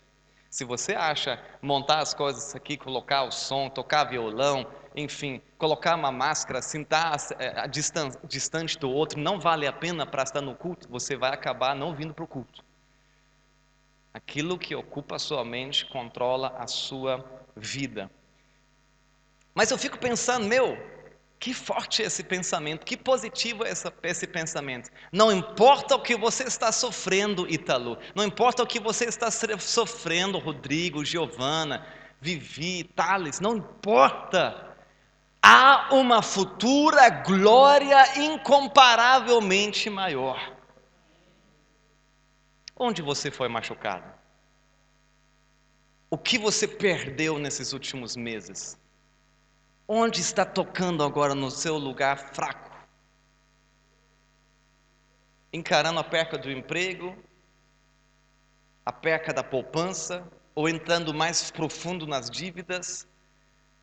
[0.50, 6.10] Se você acha montar as coisas aqui, colocar o som, tocar violão, enfim, colocar uma
[6.10, 11.14] máscara, sentar é, distante do outro, não vale a pena para estar no culto, você
[11.14, 12.64] vai acabar não vindo para o culto.
[14.14, 17.22] Aquilo que ocupa a sua mente controla a sua
[17.54, 18.10] vida.
[19.54, 20.78] Mas eu fico pensando, meu,
[21.38, 24.90] que forte é esse pensamento, que positivo é esse pensamento.
[25.12, 30.38] Não importa o que você está sofrendo, Ítalo, não importa o que você está sofrendo,
[30.38, 31.86] Rodrigo, Giovana,
[32.18, 34.65] Vivi, Thales, não importa
[35.48, 40.56] há uma futura glória incomparavelmente maior.
[42.74, 44.12] Onde você foi machucado?
[46.10, 48.76] O que você perdeu nesses últimos meses?
[49.86, 52.76] Onde está tocando agora no seu lugar fraco?
[55.52, 57.16] Encarando a perca do emprego,
[58.84, 63.06] a perca da poupança, ou entrando mais profundo nas dívidas?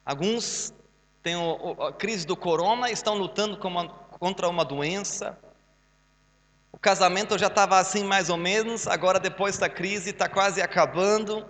[0.06, 0.73] Alguns
[1.24, 1.36] tem
[1.80, 3.58] a crise do corona, estão lutando
[4.20, 5.38] contra uma doença.
[6.70, 11.48] O casamento já estava assim mais ou menos, agora depois da crise está quase acabando.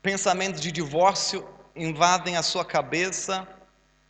[0.00, 3.46] Pensamentos de divórcio invadem a sua cabeça.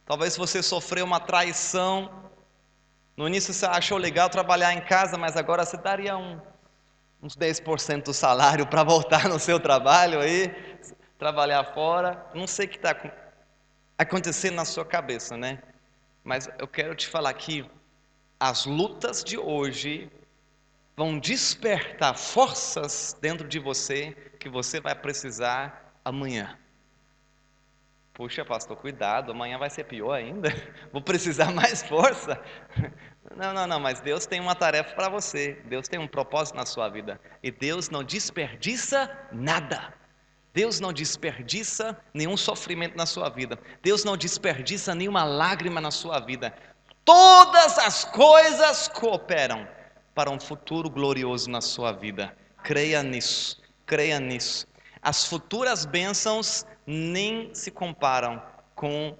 [0.04, 2.10] Talvez você sofreu uma traição.
[3.16, 6.38] No início você achou legal trabalhar em casa, mas agora você daria um,
[7.22, 10.54] uns 10% do salário para voltar no seu trabalho aí.
[11.18, 12.26] trabalhar fora.
[12.34, 12.94] Não sei o que está
[13.98, 15.58] acontecendo na sua cabeça, né?
[16.22, 17.68] Mas eu quero te falar que
[18.38, 20.10] as lutas de hoje
[20.96, 26.56] vão despertar forças dentro de você que você vai precisar amanhã.
[28.14, 30.48] Puxa, pastor, cuidado, amanhã vai ser pior ainda.
[30.92, 32.40] Vou precisar mais força.
[33.36, 35.60] Não, não, não, mas Deus tem uma tarefa para você.
[35.66, 37.20] Deus tem um propósito na sua vida.
[37.42, 39.92] E Deus não desperdiça nada.
[40.58, 43.56] Deus não desperdiça nenhum sofrimento na sua vida.
[43.80, 46.52] Deus não desperdiça nenhuma lágrima na sua vida.
[47.04, 49.68] Todas as coisas cooperam
[50.16, 52.36] para um futuro glorioso na sua vida.
[52.64, 54.66] Creia nisso, creia nisso.
[55.00, 58.42] As futuras bênçãos nem se comparam
[58.74, 59.16] com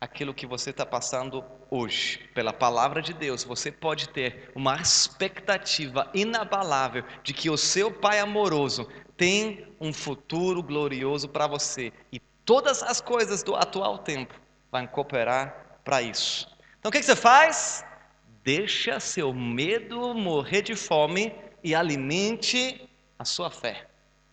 [0.00, 2.20] aquilo que você está passando hoje.
[2.34, 8.18] Pela palavra de Deus, você pode ter uma expectativa inabalável de que o seu Pai
[8.18, 11.92] amoroso tem um futuro glorioso para você.
[12.12, 14.34] E todas as coisas do atual tempo
[14.70, 16.48] vão cooperar para isso.
[16.78, 17.84] Então o que, que você faz?
[18.42, 23.86] Deixa seu medo morrer de fome e alimente a sua fé.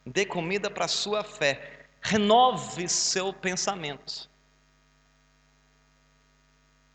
[0.06, 1.86] Dê comida para a sua fé.
[2.02, 4.30] Renove seu pensamento.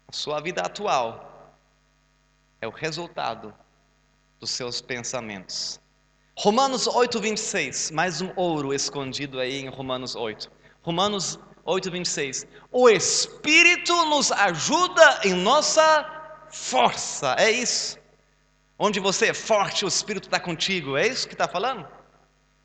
[0.08, 1.56] A sua vida atual
[2.60, 3.54] é o resultado
[4.38, 5.80] dos seus pensamentos.
[6.38, 10.52] Romanos 8, 26, mais um ouro escondido aí em Romanos 8.
[10.82, 12.46] Romanos 8, 26.
[12.70, 17.98] O Espírito nos ajuda em nossa força, é isso.
[18.78, 21.88] Onde você é forte, o Espírito está contigo, é isso que está falando?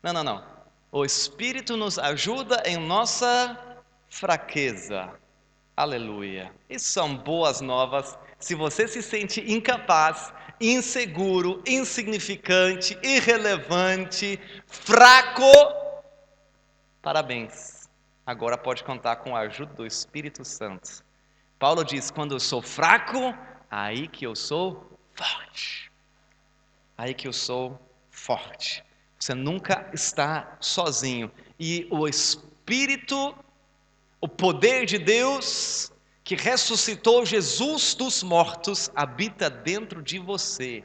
[0.02, 0.44] Não, não, não.
[0.92, 3.58] O Espírito nos ajuda em nossa
[4.06, 5.08] fraqueza.
[5.74, 6.52] Aleluia.
[6.68, 8.18] Isso são boas novas.
[8.38, 10.30] Se você se sente incapaz,
[10.62, 15.52] inseguro, insignificante, irrelevante, fraco,
[17.02, 17.90] parabéns.
[18.24, 21.04] Agora pode contar com a ajuda do Espírito Santo.
[21.58, 23.34] Paulo diz: quando eu sou fraco,
[23.68, 25.90] aí que eu sou forte.
[26.96, 28.84] Aí que eu sou forte.
[29.18, 31.30] Você nunca está sozinho.
[31.58, 33.36] E o Espírito,
[34.20, 35.91] o poder de Deus,
[36.24, 40.84] que ressuscitou Jesus dos mortos, habita dentro de você.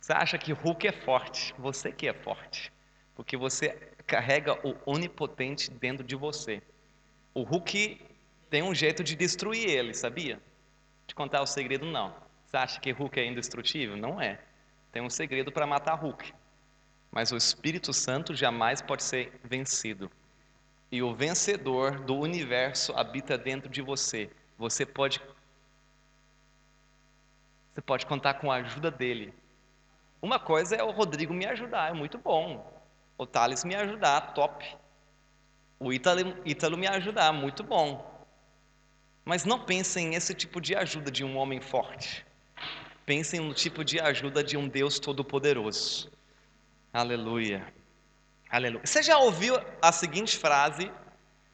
[0.00, 1.54] Você acha que Hulk é forte?
[1.58, 2.72] Você que é forte.
[3.14, 3.70] Porque você
[4.06, 6.62] carrega o onipotente dentro de você.
[7.34, 8.00] O Hulk
[8.48, 10.40] tem um jeito de destruir ele, sabia?
[11.06, 12.14] Te contar o segredo, não.
[12.46, 13.96] Você acha que Hulk é indestrutível?
[13.96, 14.40] Não é.
[14.92, 16.32] Tem um segredo para matar Hulk.
[17.10, 20.10] Mas o Espírito Santo jamais pode ser vencido.
[20.90, 24.30] E o vencedor do universo habita dentro de você.
[24.56, 25.20] Você pode
[27.74, 29.32] Você pode contar com a ajuda dele.
[30.20, 32.72] Uma coisa é o Rodrigo me ajudar, é muito bom.
[33.16, 34.76] O Thales me ajudar, top.
[35.78, 38.26] O Ítalo, Ítalo me ajudar, muito bom.
[39.24, 42.26] Mas não pensem nesse tipo de ajuda de um homem forte.
[43.06, 46.10] Pensem no tipo de ajuda de um Deus todo-poderoso.
[46.92, 47.72] Aleluia.
[48.50, 48.86] Aleluia.
[48.86, 50.90] Você já ouviu a seguinte frase?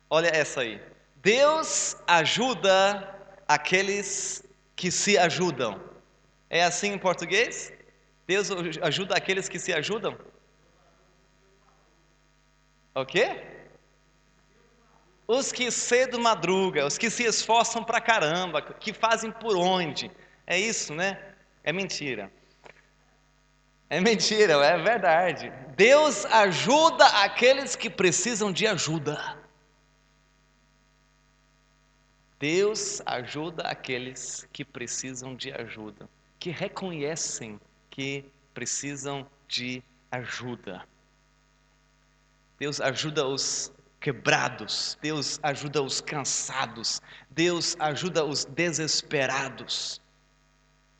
[0.08, 0.80] Olha essa aí.
[1.16, 4.44] Deus ajuda aqueles
[4.76, 5.80] que se ajudam.
[6.48, 7.72] É assim em português?
[8.26, 8.48] Deus
[8.80, 10.16] ajuda aqueles que se ajudam?
[12.94, 13.42] O quê?
[15.26, 20.10] Os que cedo madruga, os que se esforçam pra caramba, que fazem por onde.
[20.46, 21.34] É isso, né?
[21.64, 22.30] É mentira.
[23.94, 25.52] É mentira, é verdade.
[25.76, 29.38] Deus ajuda aqueles que precisam de ajuda.
[32.36, 36.08] Deus ajuda aqueles que precisam de ajuda,
[36.40, 39.80] que reconhecem que precisam de
[40.10, 40.82] ajuda.
[42.58, 50.00] Deus ajuda os quebrados, Deus ajuda os cansados, Deus ajuda os desesperados.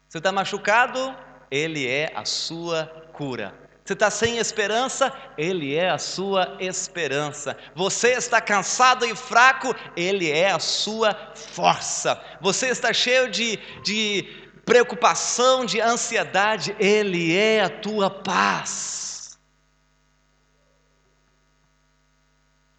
[0.08, 1.33] Você está machucado?
[1.54, 3.54] Ele é a sua cura.
[3.84, 5.12] Você está sem esperança?
[5.38, 7.56] Ele é a sua esperança.
[7.76, 9.72] Você está cansado e fraco?
[9.96, 12.20] Ele é a sua força.
[12.40, 14.26] Você está cheio de, de
[14.64, 16.74] preocupação, de ansiedade?
[16.80, 19.38] Ele é a tua paz.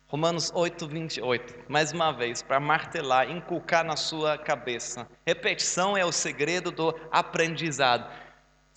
[0.08, 5.08] Romanos 8, 28, mais uma vez, para martelar, inculcar na sua cabeça.
[5.26, 8.10] Repetição é o segredo do aprendizado.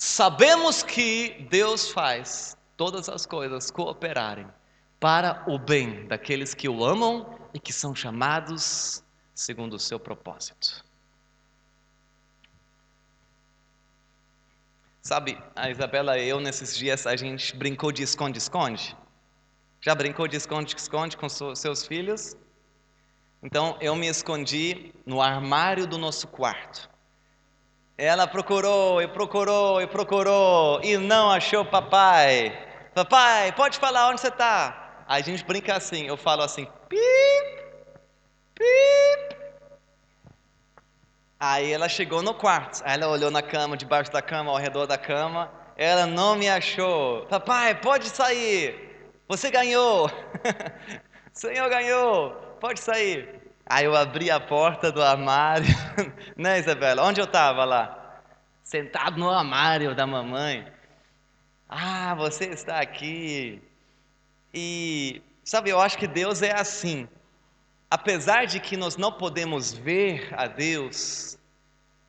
[0.01, 4.47] Sabemos que Deus faz todas as coisas cooperarem
[5.01, 9.03] para o bem daqueles que o amam e que são chamados
[9.35, 10.85] segundo o seu propósito.
[15.03, 18.97] Sabe, a Isabela e eu, nesses dias, a gente brincou de esconde-esconde.
[19.81, 22.37] Já brincou de esconde-esconde com seus filhos?
[23.43, 26.89] Então, eu me escondi no armário do nosso quarto.
[27.99, 32.57] Ela procurou e procurou e procurou e não achou papai.
[32.95, 35.03] Papai, pode falar onde você está?
[35.09, 37.65] A gente brinca assim, eu falo assim, pip,
[38.55, 39.37] pip.
[41.41, 44.87] Aí ela chegou no quarto, aí ela olhou na cama, debaixo da cama, ao redor
[44.87, 47.27] da cama, ela não me achou.
[47.27, 50.09] Papai, pode sair, você ganhou,
[51.35, 52.31] senhor ganhou,
[52.61, 53.48] pode sair.
[53.69, 55.69] Aí eu abri a porta do armário,
[56.37, 57.05] né Isabela?
[57.05, 58.23] Onde eu estava lá?
[58.65, 60.67] Sentado no armário da mamãe.
[61.69, 63.63] Ah, você está aqui.
[64.55, 67.07] E, sabe, eu acho que Deus é assim.
[67.91, 71.39] Apesar de que nós não podemos ver a Deus,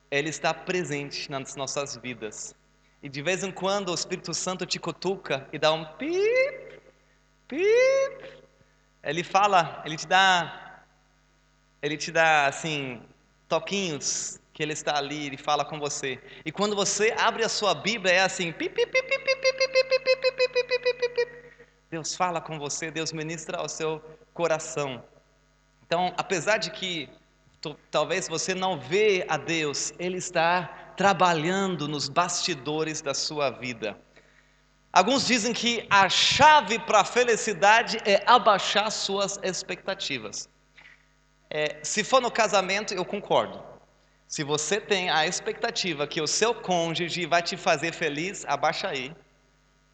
[0.10, 2.56] Ele está presente nas nossas vidas.
[3.04, 6.82] E de vez em quando o Espírito Santo te cutuca e dá um pip,
[7.50, 8.44] pip.
[9.04, 10.69] Ele fala, ele te dá,
[11.82, 13.02] ele te dá, assim,
[13.48, 16.20] toquinhos que ele está ali, e fala com você.
[16.46, 18.54] E quando você abre a sua Bíblia, é assim:
[21.90, 24.04] Deus fala com você, Deus ministra ao seu
[24.34, 25.04] coração.
[25.86, 27.10] Então, apesar de que
[27.90, 33.98] talvez você não vê a Deus, Ele está trabalhando nos bastidores da sua vida.
[34.92, 40.50] Alguns dizem que a chave para a felicidade é abaixar suas expectativas.
[41.50, 43.64] É, se for no casamento, eu concordo.
[44.28, 49.12] Se você tem a expectativa que o seu cônjuge vai te fazer feliz, abaixa aí,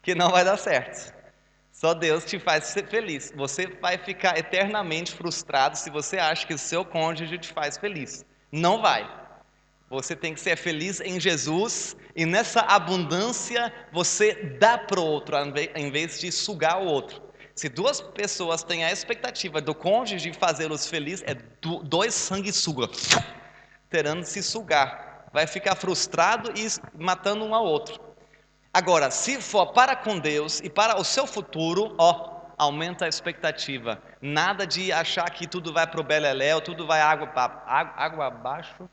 [0.02, 1.14] que não vai dar certo.
[1.72, 3.32] Só Deus te faz ser feliz.
[3.34, 8.24] Você vai ficar eternamente frustrado se você acha que o seu cônjuge te faz feliz.
[8.52, 9.08] Não vai.
[9.88, 15.36] Você tem que ser feliz em Jesus e nessa abundância você dá para o outro
[15.74, 17.22] em vez de sugar o outro.
[17.56, 22.86] Se duas pessoas têm a expectativa do cônjuge fazê-los felizes, é do- dois sanguessuga
[23.88, 25.24] terando se sugar.
[25.32, 26.66] Vai ficar frustrado e
[27.02, 27.98] matando um ao outro.
[28.74, 34.02] Agora, se for para com Deus e para o seu futuro, ó, aumenta a expectativa.
[34.20, 37.28] Nada de achar que tudo vai para o beleléu, tudo vai água,
[37.66, 38.88] água, água abaixo,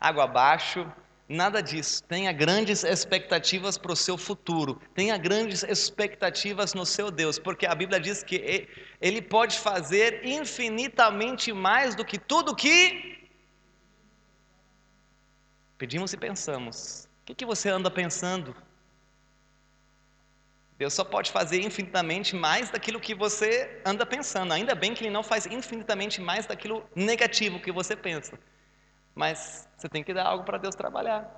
[0.00, 0.84] água abaixo.
[1.28, 2.02] Nada disso.
[2.04, 4.80] Tenha grandes expectativas para o seu futuro.
[4.94, 8.66] Tenha grandes expectativas no seu Deus, porque a Bíblia diz que
[8.98, 13.28] Ele pode fazer infinitamente mais do que tudo que
[15.76, 17.06] pedimos e pensamos.
[17.22, 18.56] O que, que você anda pensando?
[20.78, 24.52] Deus só pode fazer infinitamente mais daquilo que você anda pensando.
[24.52, 28.38] Ainda bem que Ele não faz infinitamente mais daquilo negativo que você pensa.
[29.18, 31.28] Mas você tem que dar algo para Deus trabalhar.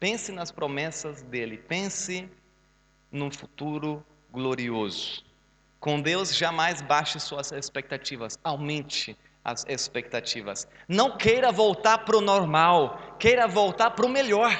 [0.00, 1.56] Pense nas promessas dele.
[1.56, 2.28] Pense
[3.12, 5.24] num futuro glorioso.
[5.78, 8.36] Com Deus, jamais baixe suas expectativas.
[8.42, 10.66] Aumente as expectativas.
[10.88, 12.98] Não queira voltar para o normal.
[13.20, 14.50] Queira voltar para o melhor.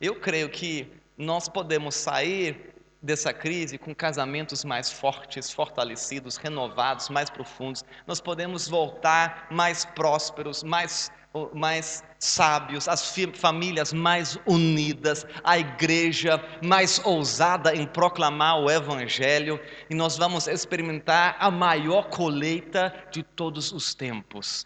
[0.00, 2.71] Eu creio que nós podemos sair
[3.02, 7.84] dessa crise com casamentos mais fortes, fortalecidos, renovados, mais profundos.
[8.06, 11.10] Nós podemos voltar mais prósperos, mais,
[11.52, 19.94] mais sábios, as famílias mais unidas, a igreja mais ousada em proclamar o Evangelho, e
[19.94, 24.64] nós vamos experimentar a maior colheita de todos os tempos.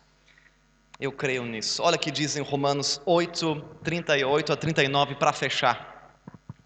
[0.98, 1.82] Eu creio nisso.
[1.82, 5.95] Olha o que diz em Romanos 8, 38 a 39 para fechar.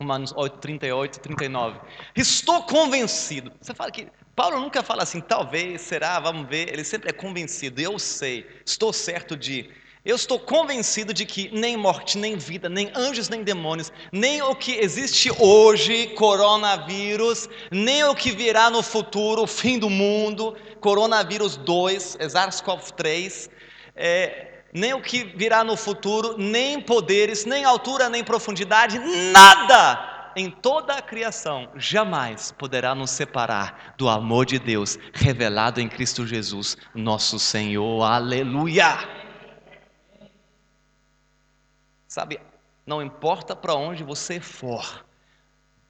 [0.01, 1.79] Romanos 8, 38 e 39.
[2.17, 3.53] Estou convencido.
[3.61, 4.09] Você fala que.
[4.35, 6.73] Paulo nunca fala assim, talvez, será, vamos ver.
[6.73, 7.79] Ele sempre é convencido.
[7.79, 9.69] Eu sei, estou certo de.
[10.03, 14.55] Eu estou convencido de que nem morte, nem vida, nem anjos, nem demônios, nem o
[14.55, 22.17] que existe hoje, coronavírus, nem o que virá no futuro, fim do mundo, coronavírus 2,
[22.19, 23.51] SARS-CoV-3,
[23.95, 28.99] é, nem o que virá no futuro, nem poderes, nem altura, nem profundidade,
[29.33, 35.89] nada em toda a criação jamais poderá nos separar do amor de Deus revelado em
[35.89, 38.03] Cristo Jesus, nosso Senhor.
[38.03, 38.97] Aleluia!
[42.07, 42.41] Sabe,
[42.87, 45.05] não importa para onde você for,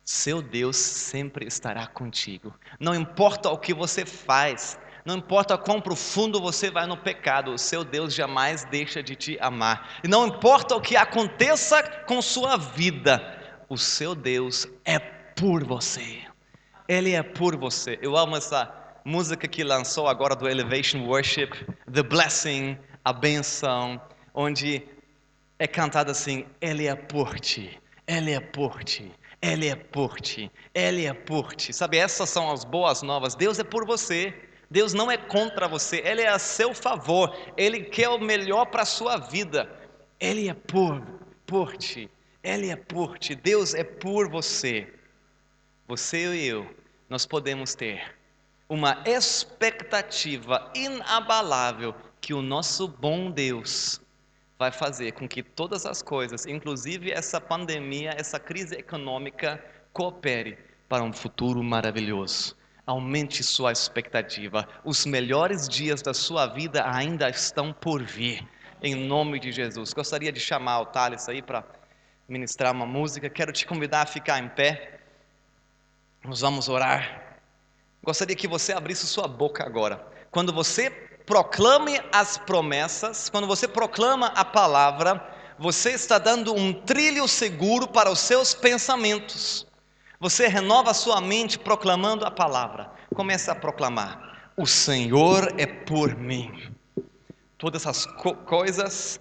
[0.05, 2.55] seu Deus sempre estará contigo.
[2.79, 7.59] Não importa o que você faz, não importa quão profundo você vai no pecado, o
[7.59, 10.01] seu Deus jamais deixa de te amar.
[10.05, 13.39] E não importa o que aconteça com sua vida,
[13.69, 16.19] o seu Deus é por você.
[16.89, 17.99] Ele é por você.
[18.03, 18.73] Eu amo essa
[19.05, 21.51] música que lançou agora do Elevation Worship,
[21.91, 24.01] The Blessing, a benção,
[24.35, 24.83] onde
[25.59, 30.51] é cantado assim: Ele é por ti, Ele é por ti, Ele é por ti,
[30.75, 31.73] Ele é por ti.
[31.73, 33.35] Sabe, essas são as boas novas.
[33.35, 34.35] Deus é por você.
[34.71, 38.83] Deus não é contra você, Ele é a seu favor, Ele quer o melhor para
[38.83, 39.69] a sua vida,
[40.21, 41.03] Ele é por,
[41.45, 42.09] por ti,
[42.43, 44.93] Ele é por ti, Deus é por você.
[45.89, 46.73] Você e eu,
[47.09, 48.15] nós podemos ter
[48.69, 54.01] uma expectativa inabalável que o nosso bom Deus
[54.57, 60.57] vai fazer com que todas as coisas, inclusive essa pandemia, essa crise econômica, coopere
[60.89, 62.60] para um futuro maravilhoso.
[62.91, 64.67] Aumente sua expectativa.
[64.85, 68.45] Os melhores dias da sua vida ainda estão por vir.
[68.83, 69.93] Em nome de Jesus.
[69.93, 71.63] Gostaria de chamar o Thales aí para
[72.29, 73.31] ministrar uma música.
[73.31, 74.99] Quero te convidar a ficar em pé.
[76.25, 77.39] Nós vamos orar.
[78.03, 80.05] Gostaria que você abrisse sua boca agora.
[80.33, 80.91] Quando você
[81.25, 85.25] proclame as promessas, quando você proclama a palavra,
[85.61, 89.65] você está dando um trilho seguro para os seus pensamentos.
[90.23, 92.91] Você renova sua mente proclamando a palavra.
[93.15, 96.53] Começa a proclamar: O Senhor é por mim.
[97.57, 99.19] Todas as co coisas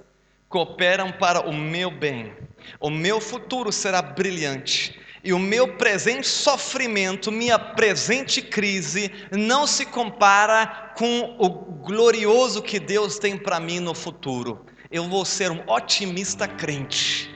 [0.50, 2.34] cooperam para o meu bem.
[2.82, 5.00] O meu futuro será brilhante.
[5.24, 12.78] E o meu presente sofrimento, minha presente crise, não se compara com o glorioso que
[12.78, 14.66] Deus tem para mim no futuro.
[14.92, 17.29] Eu vou ser um otimista crente.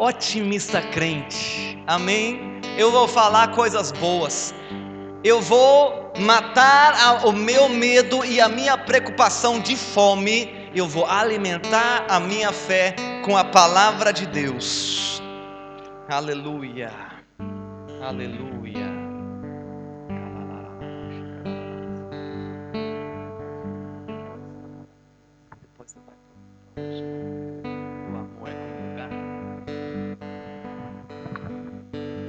[0.00, 1.78] Otimista crente.
[1.86, 2.50] Amém?
[2.76, 4.54] eu vou falar coisas boas,
[5.22, 12.06] eu vou matar o meu medo e a minha preocupação de fome, eu vou alimentar
[12.08, 12.94] a minha fé
[13.24, 15.22] com a palavra de Deus.
[16.08, 16.90] Aleluia,
[18.02, 18.59] aleluia.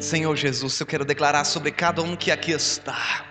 [0.01, 3.23] Senhor Jesus, eu quero declarar sobre cada um que aqui está,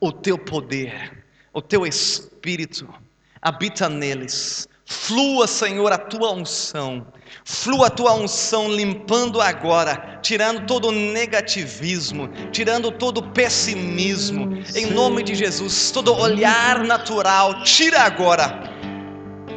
[0.00, 2.92] o teu poder, o teu espírito
[3.40, 4.68] habita neles.
[4.84, 7.06] Flua, Senhor, a tua unção.
[7.44, 14.58] Flua a tua unção limpando agora, tirando todo o negativismo, tirando todo o pessimismo.
[14.74, 18.64] Em nome de Jesus, todo olhar natural, tira agora.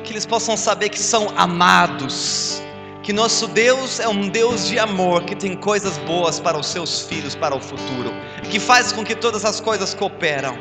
[0.03, 2.63] Que eles possam saber que são amados
[3.05, 7.01] que nosso Deus é um Deus de amor, que tem coisas boas para os seus
[7.01, 8.11] filhos para o futuro,
[8.49, 10.57] que faz com que todas as coisas cooperam,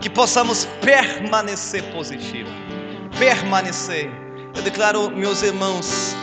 [0.00, 2.48] que possamos permanecer positivo,
[3.18, 4.08] permanecer.
[4.54, 6.14] Eu declaro, meus irmãos,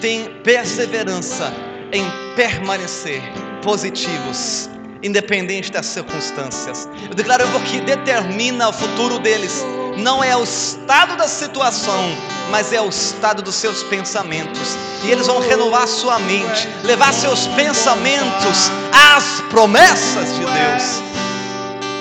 [0.00, 1.52] tem perseverança
[1.92, 3.22] em permanecer
[3.62, 4.68] positivos,
[5.00, 6.88] independente das circunstâncias.
[7.08, 9.64] Eu declaro que determina o futuro deles
[10.00, 12.16] não é o estado da situação,
[12.50, 14.76] mas é o estado dos seus pensamentos.
[15.04, 18.70] E eles vão renovar sua mente, levar seus pensamentos
[19.14, 21.02] às promessas de Deus.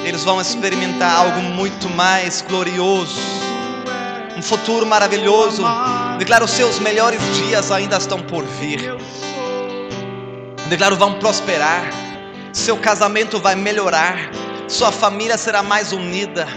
[0.04, 3.20] Eles vão experimentar algo muito mais glorioso,
[4.36, 5.64] um futuro maravilhoso.
[6.18, 8.96] Declaro, seus melhores dias ainda estão por vir.
[10.68, 11.84] Declaro, vão prosperar.
[12.54, 14.32] Seu casamento vai melhorar.
[14.68, 16.48] Sua família será mais unida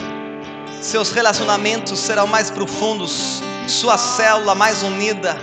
[0.83, 5.37] seus relacionamentos serão mais profundos, sua célula mais unida.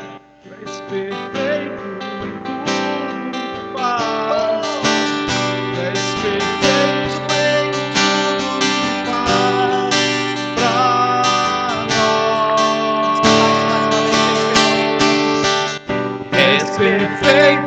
[16.79, 17.59] perfeito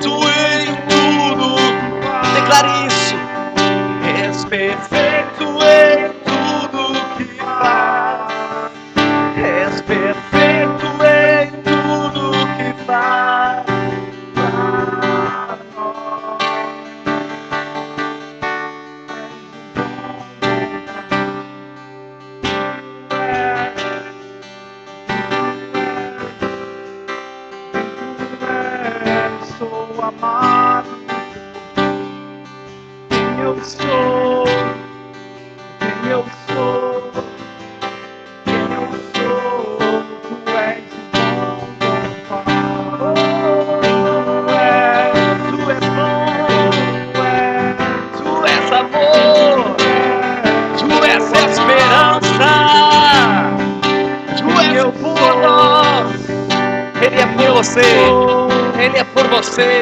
[59.32, 59.80] você.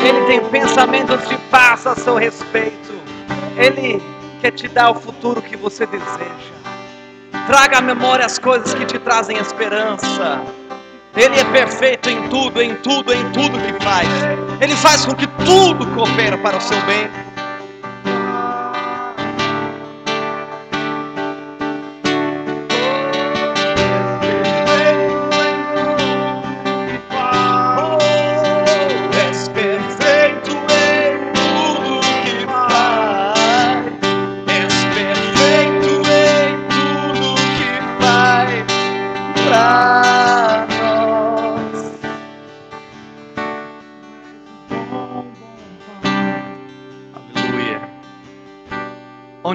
[0.00, 2.92] Ele tem pensamentos de paz a seu respeito.
[3.56, 4.02] Ele
[4.40, 6.52] quer te dar o futuro que você deseja.
[7.46, 10.42] Traga à memória as coisas que te trazem esperança.
[11.14, 14.08] Ele é perfeito em tudo, em tudo, em tudo que faz.
[14.60, 17.08] Ele faz com que tudo coopere para o seu bem.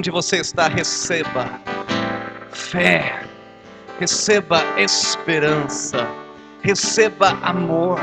[0.08, 1.60] Onde você está, receba
[2.50, 3.26] fé,
[4.00, 6.08] receba esperança,
[6.62, 8.00] receba amor.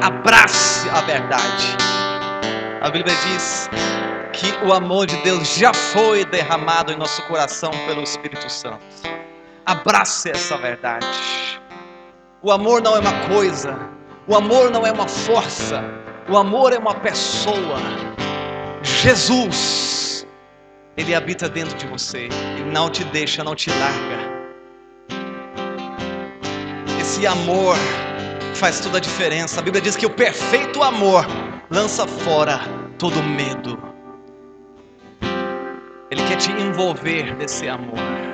[0.00, 1.76] Abrace a verdade.
[2.82, 3.68] A Bíblia diz
[4.32, 8.78] que o amor de Deus já foi derramado em nosso coração pelo Espírito Santo.
[9.66, 11.60] Abrace essa verdade.
[12.42, 13.76] O amor não é uma coisa,
[14.28, 15.82] o amor não é uma força,
[16.28, 17.80] o amor é uma pessoa.
[19.02, 20.26] Jesus,
[20.96, 24.36] Ele habita dentro de você, Ele não te deixa, não te larga.
[26.98, 27.76] Esse amor
[28.54, 29.60] faz toda a diferença.
[29.60, 31.26] A Bíblia diz que o perfeito amor
[31.70, 32.60] lança fora
[32.98, 33.78] todo medo.
[36.10, 38.25] Ele quer te envolver nesse amor.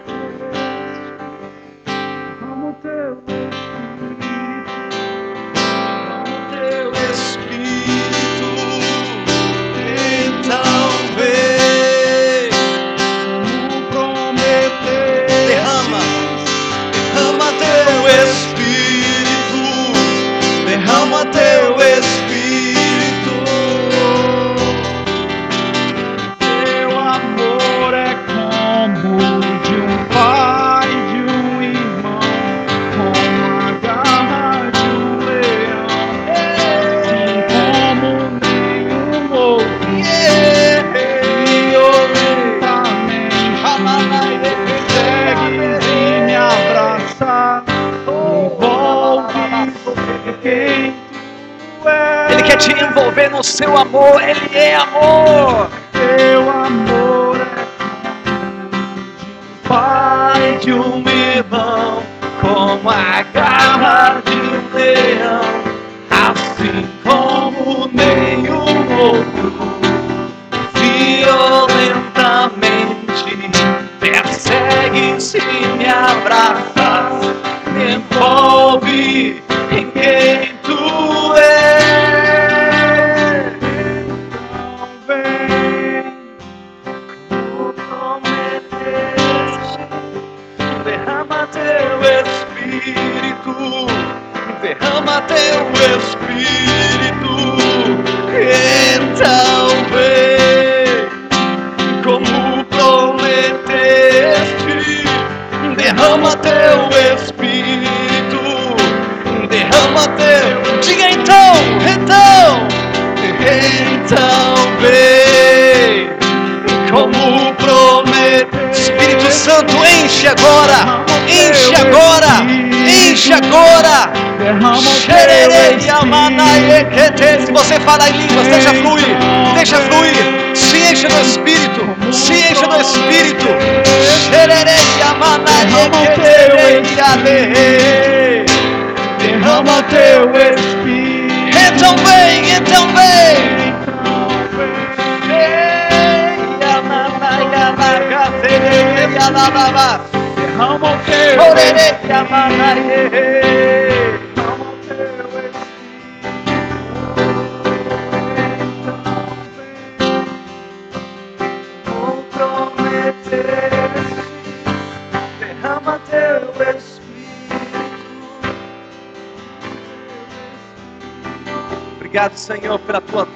[54.32, 54.61] Gracias.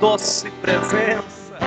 [0.07, 1.59] Doce presença.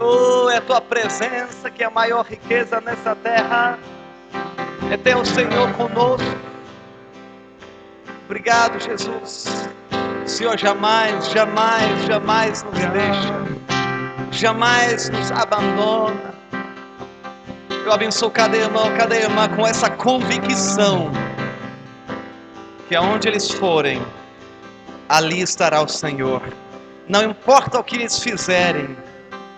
[0.00, 3.76] Oh, é tua presença que é a maior riqueza nessa terra.
[4.88, 6.38] É ter o Senhor conosco.
[8.24, 9.68] Obrigado, Jesus.
[10.24, 13.48] O Senhor jamais, jamais, jamais nos deixa
[14.30, 16.34] jamais nos abandona.
[17.84, 21.10] Eu abençoo cada irmão, cada irmã com essa convicção
[22.86, 24.00] que aonde eles forem,
[25.08, 26.42] ali estará o Senhor.
[27.08, 28.96] Não importa o que eles fizerem,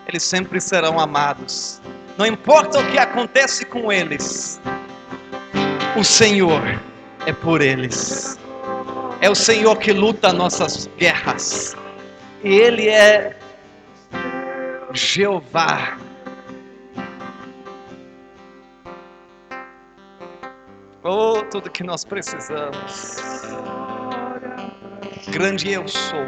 [0.07, 1.81] eles sempre serão amados.
[2.17, 4.59] Não importa o que acontece com eles,
[5.97, 6.61] o Senhor
[7.25, 8.39] é por eles.
[9.19, 11.75] É o Senhor que luta nossas guerras.
[12.43, 13.37] E Ele é
[14.93, 15.97] Jeová.
[21.03, 23.21] Oh, tudo que nós precisamos.
[25.27, 26.25] Grande eu sou.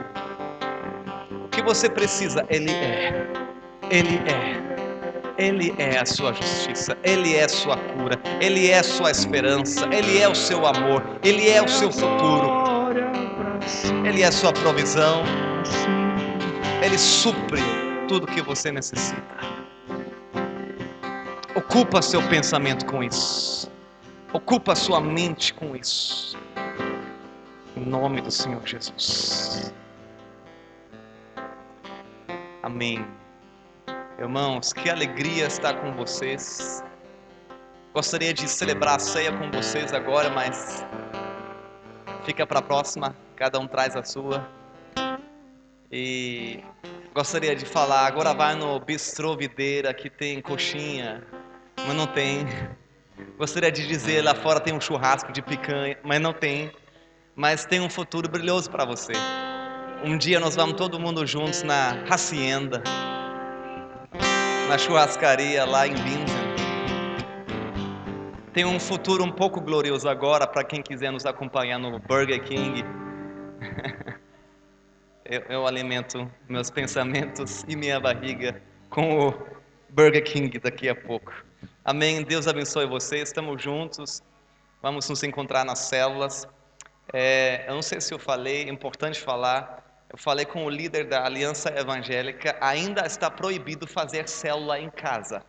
[1.54, 3.28] Que você precisa, Ele é.
[3.92, 4.74] Ele é.
[5.38, 9.88] Ele é a sua justiça, Ele é a sua cura, Ele é a sua esperança,
[9.92, 12.50] Ele é o seu amor, Ele é o seu futuro,
[14.06, 15.24] Ele é a sua provisão,
[16.84, 17.62] Ele supre
[18.08, 19.22] tudo que você necessita.
[21.56, 23.72] Ocupa seu pensamento com isso,
[24.34, 26.38] ocupa sua mente com isso,
[27.76, 29.74] em nome do Senhor Jesus.
[32.64, 33.06] Amém.
[34.18, 36.82] Irmãos, que alegria estar com vocês.
[37.94, 40.82] Gostaria de celebrar a ceia com vocês agora, mas
[42.24, 44.48] fica para a próxima, cada um traz a sua.
[45.92, 46.64] E
[47.14, 51.22] gostaria de falar, agora vai no Bistrô Videira que tem coxinha,
[51.86, 52.46] mas não tem.
[53.38, 56.72] Gostaria de dizer, lá fora tem um churrasco de picanha, mas não tem.
[57.36, 59.12] Mas tem um futuro brilhoso para você.
[60.04, 62.84] Um dia nós vamos todo mundo juntos na Hacienda
[64.68, 66.44] na churrascaria lá em Binzen.
[68.52, 72.84] Tem um futuro um pouco glorioso agora para quem quiser nos acompanhar no Burger King.
[75.24, 79.34] eu, eu alimento meus pensamentos e minha barriga com o
[79.90, 81.34] Burger King daqui a pouco.
[81.86, 82.24] Amém.
[82.24, 83.30] Deus abençoe vocês.
[83.30, 84.22] Estamos juntos.
[84.82, 86.46] Vamos nos encontrar nas células.
[87.14, 89.83] É, eu não sei se eu falei, é importante falar.
[90.14, 95.44] Eu falei com o líder da Aliança Evangélica, ainda está proibido fazer célula em casa.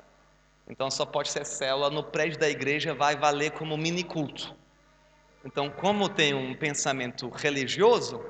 [0.67, 4.57] Então só pode ser célula no prédio da igreja, vai valer como mini culto.
[5.45, 8.25] Então, como tem um pensamento religioso,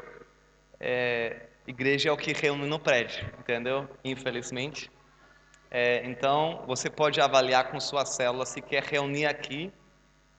[0.80, 3.88] é, igreja é o que reúne no prédio, entendeu?
[4.04, 4.90] Infelizmente.
[5.70, 9.72] É, então, você pode avaliar com sua célula se quer reunir aqui.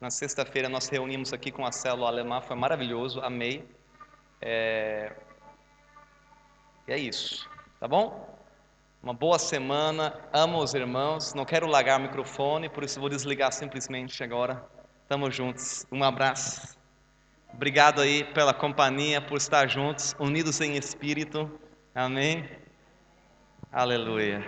[0.02, 3.66] Na sexta-feira nós reunimos aqui com a célula alemã, foi maravilhoso, amei.
[4.41, 5.14] É,
[6.88, 8.36] e é isso, tá bom?
[9.02, 13.52] Uma boa semana, amo os irmãos, não quero largar o microfone, por isso vou desligar
[13.52, 14.68] simplesmente agora.
[15.08, 16.76] Tamo juntos, um abraço.
[17.54, 21.50] Obrigado aí pela companhia, por estar juntos, unidos em espírito.
[21.94, 22.50] Amém?
[23.72, 24.44] Aleluia.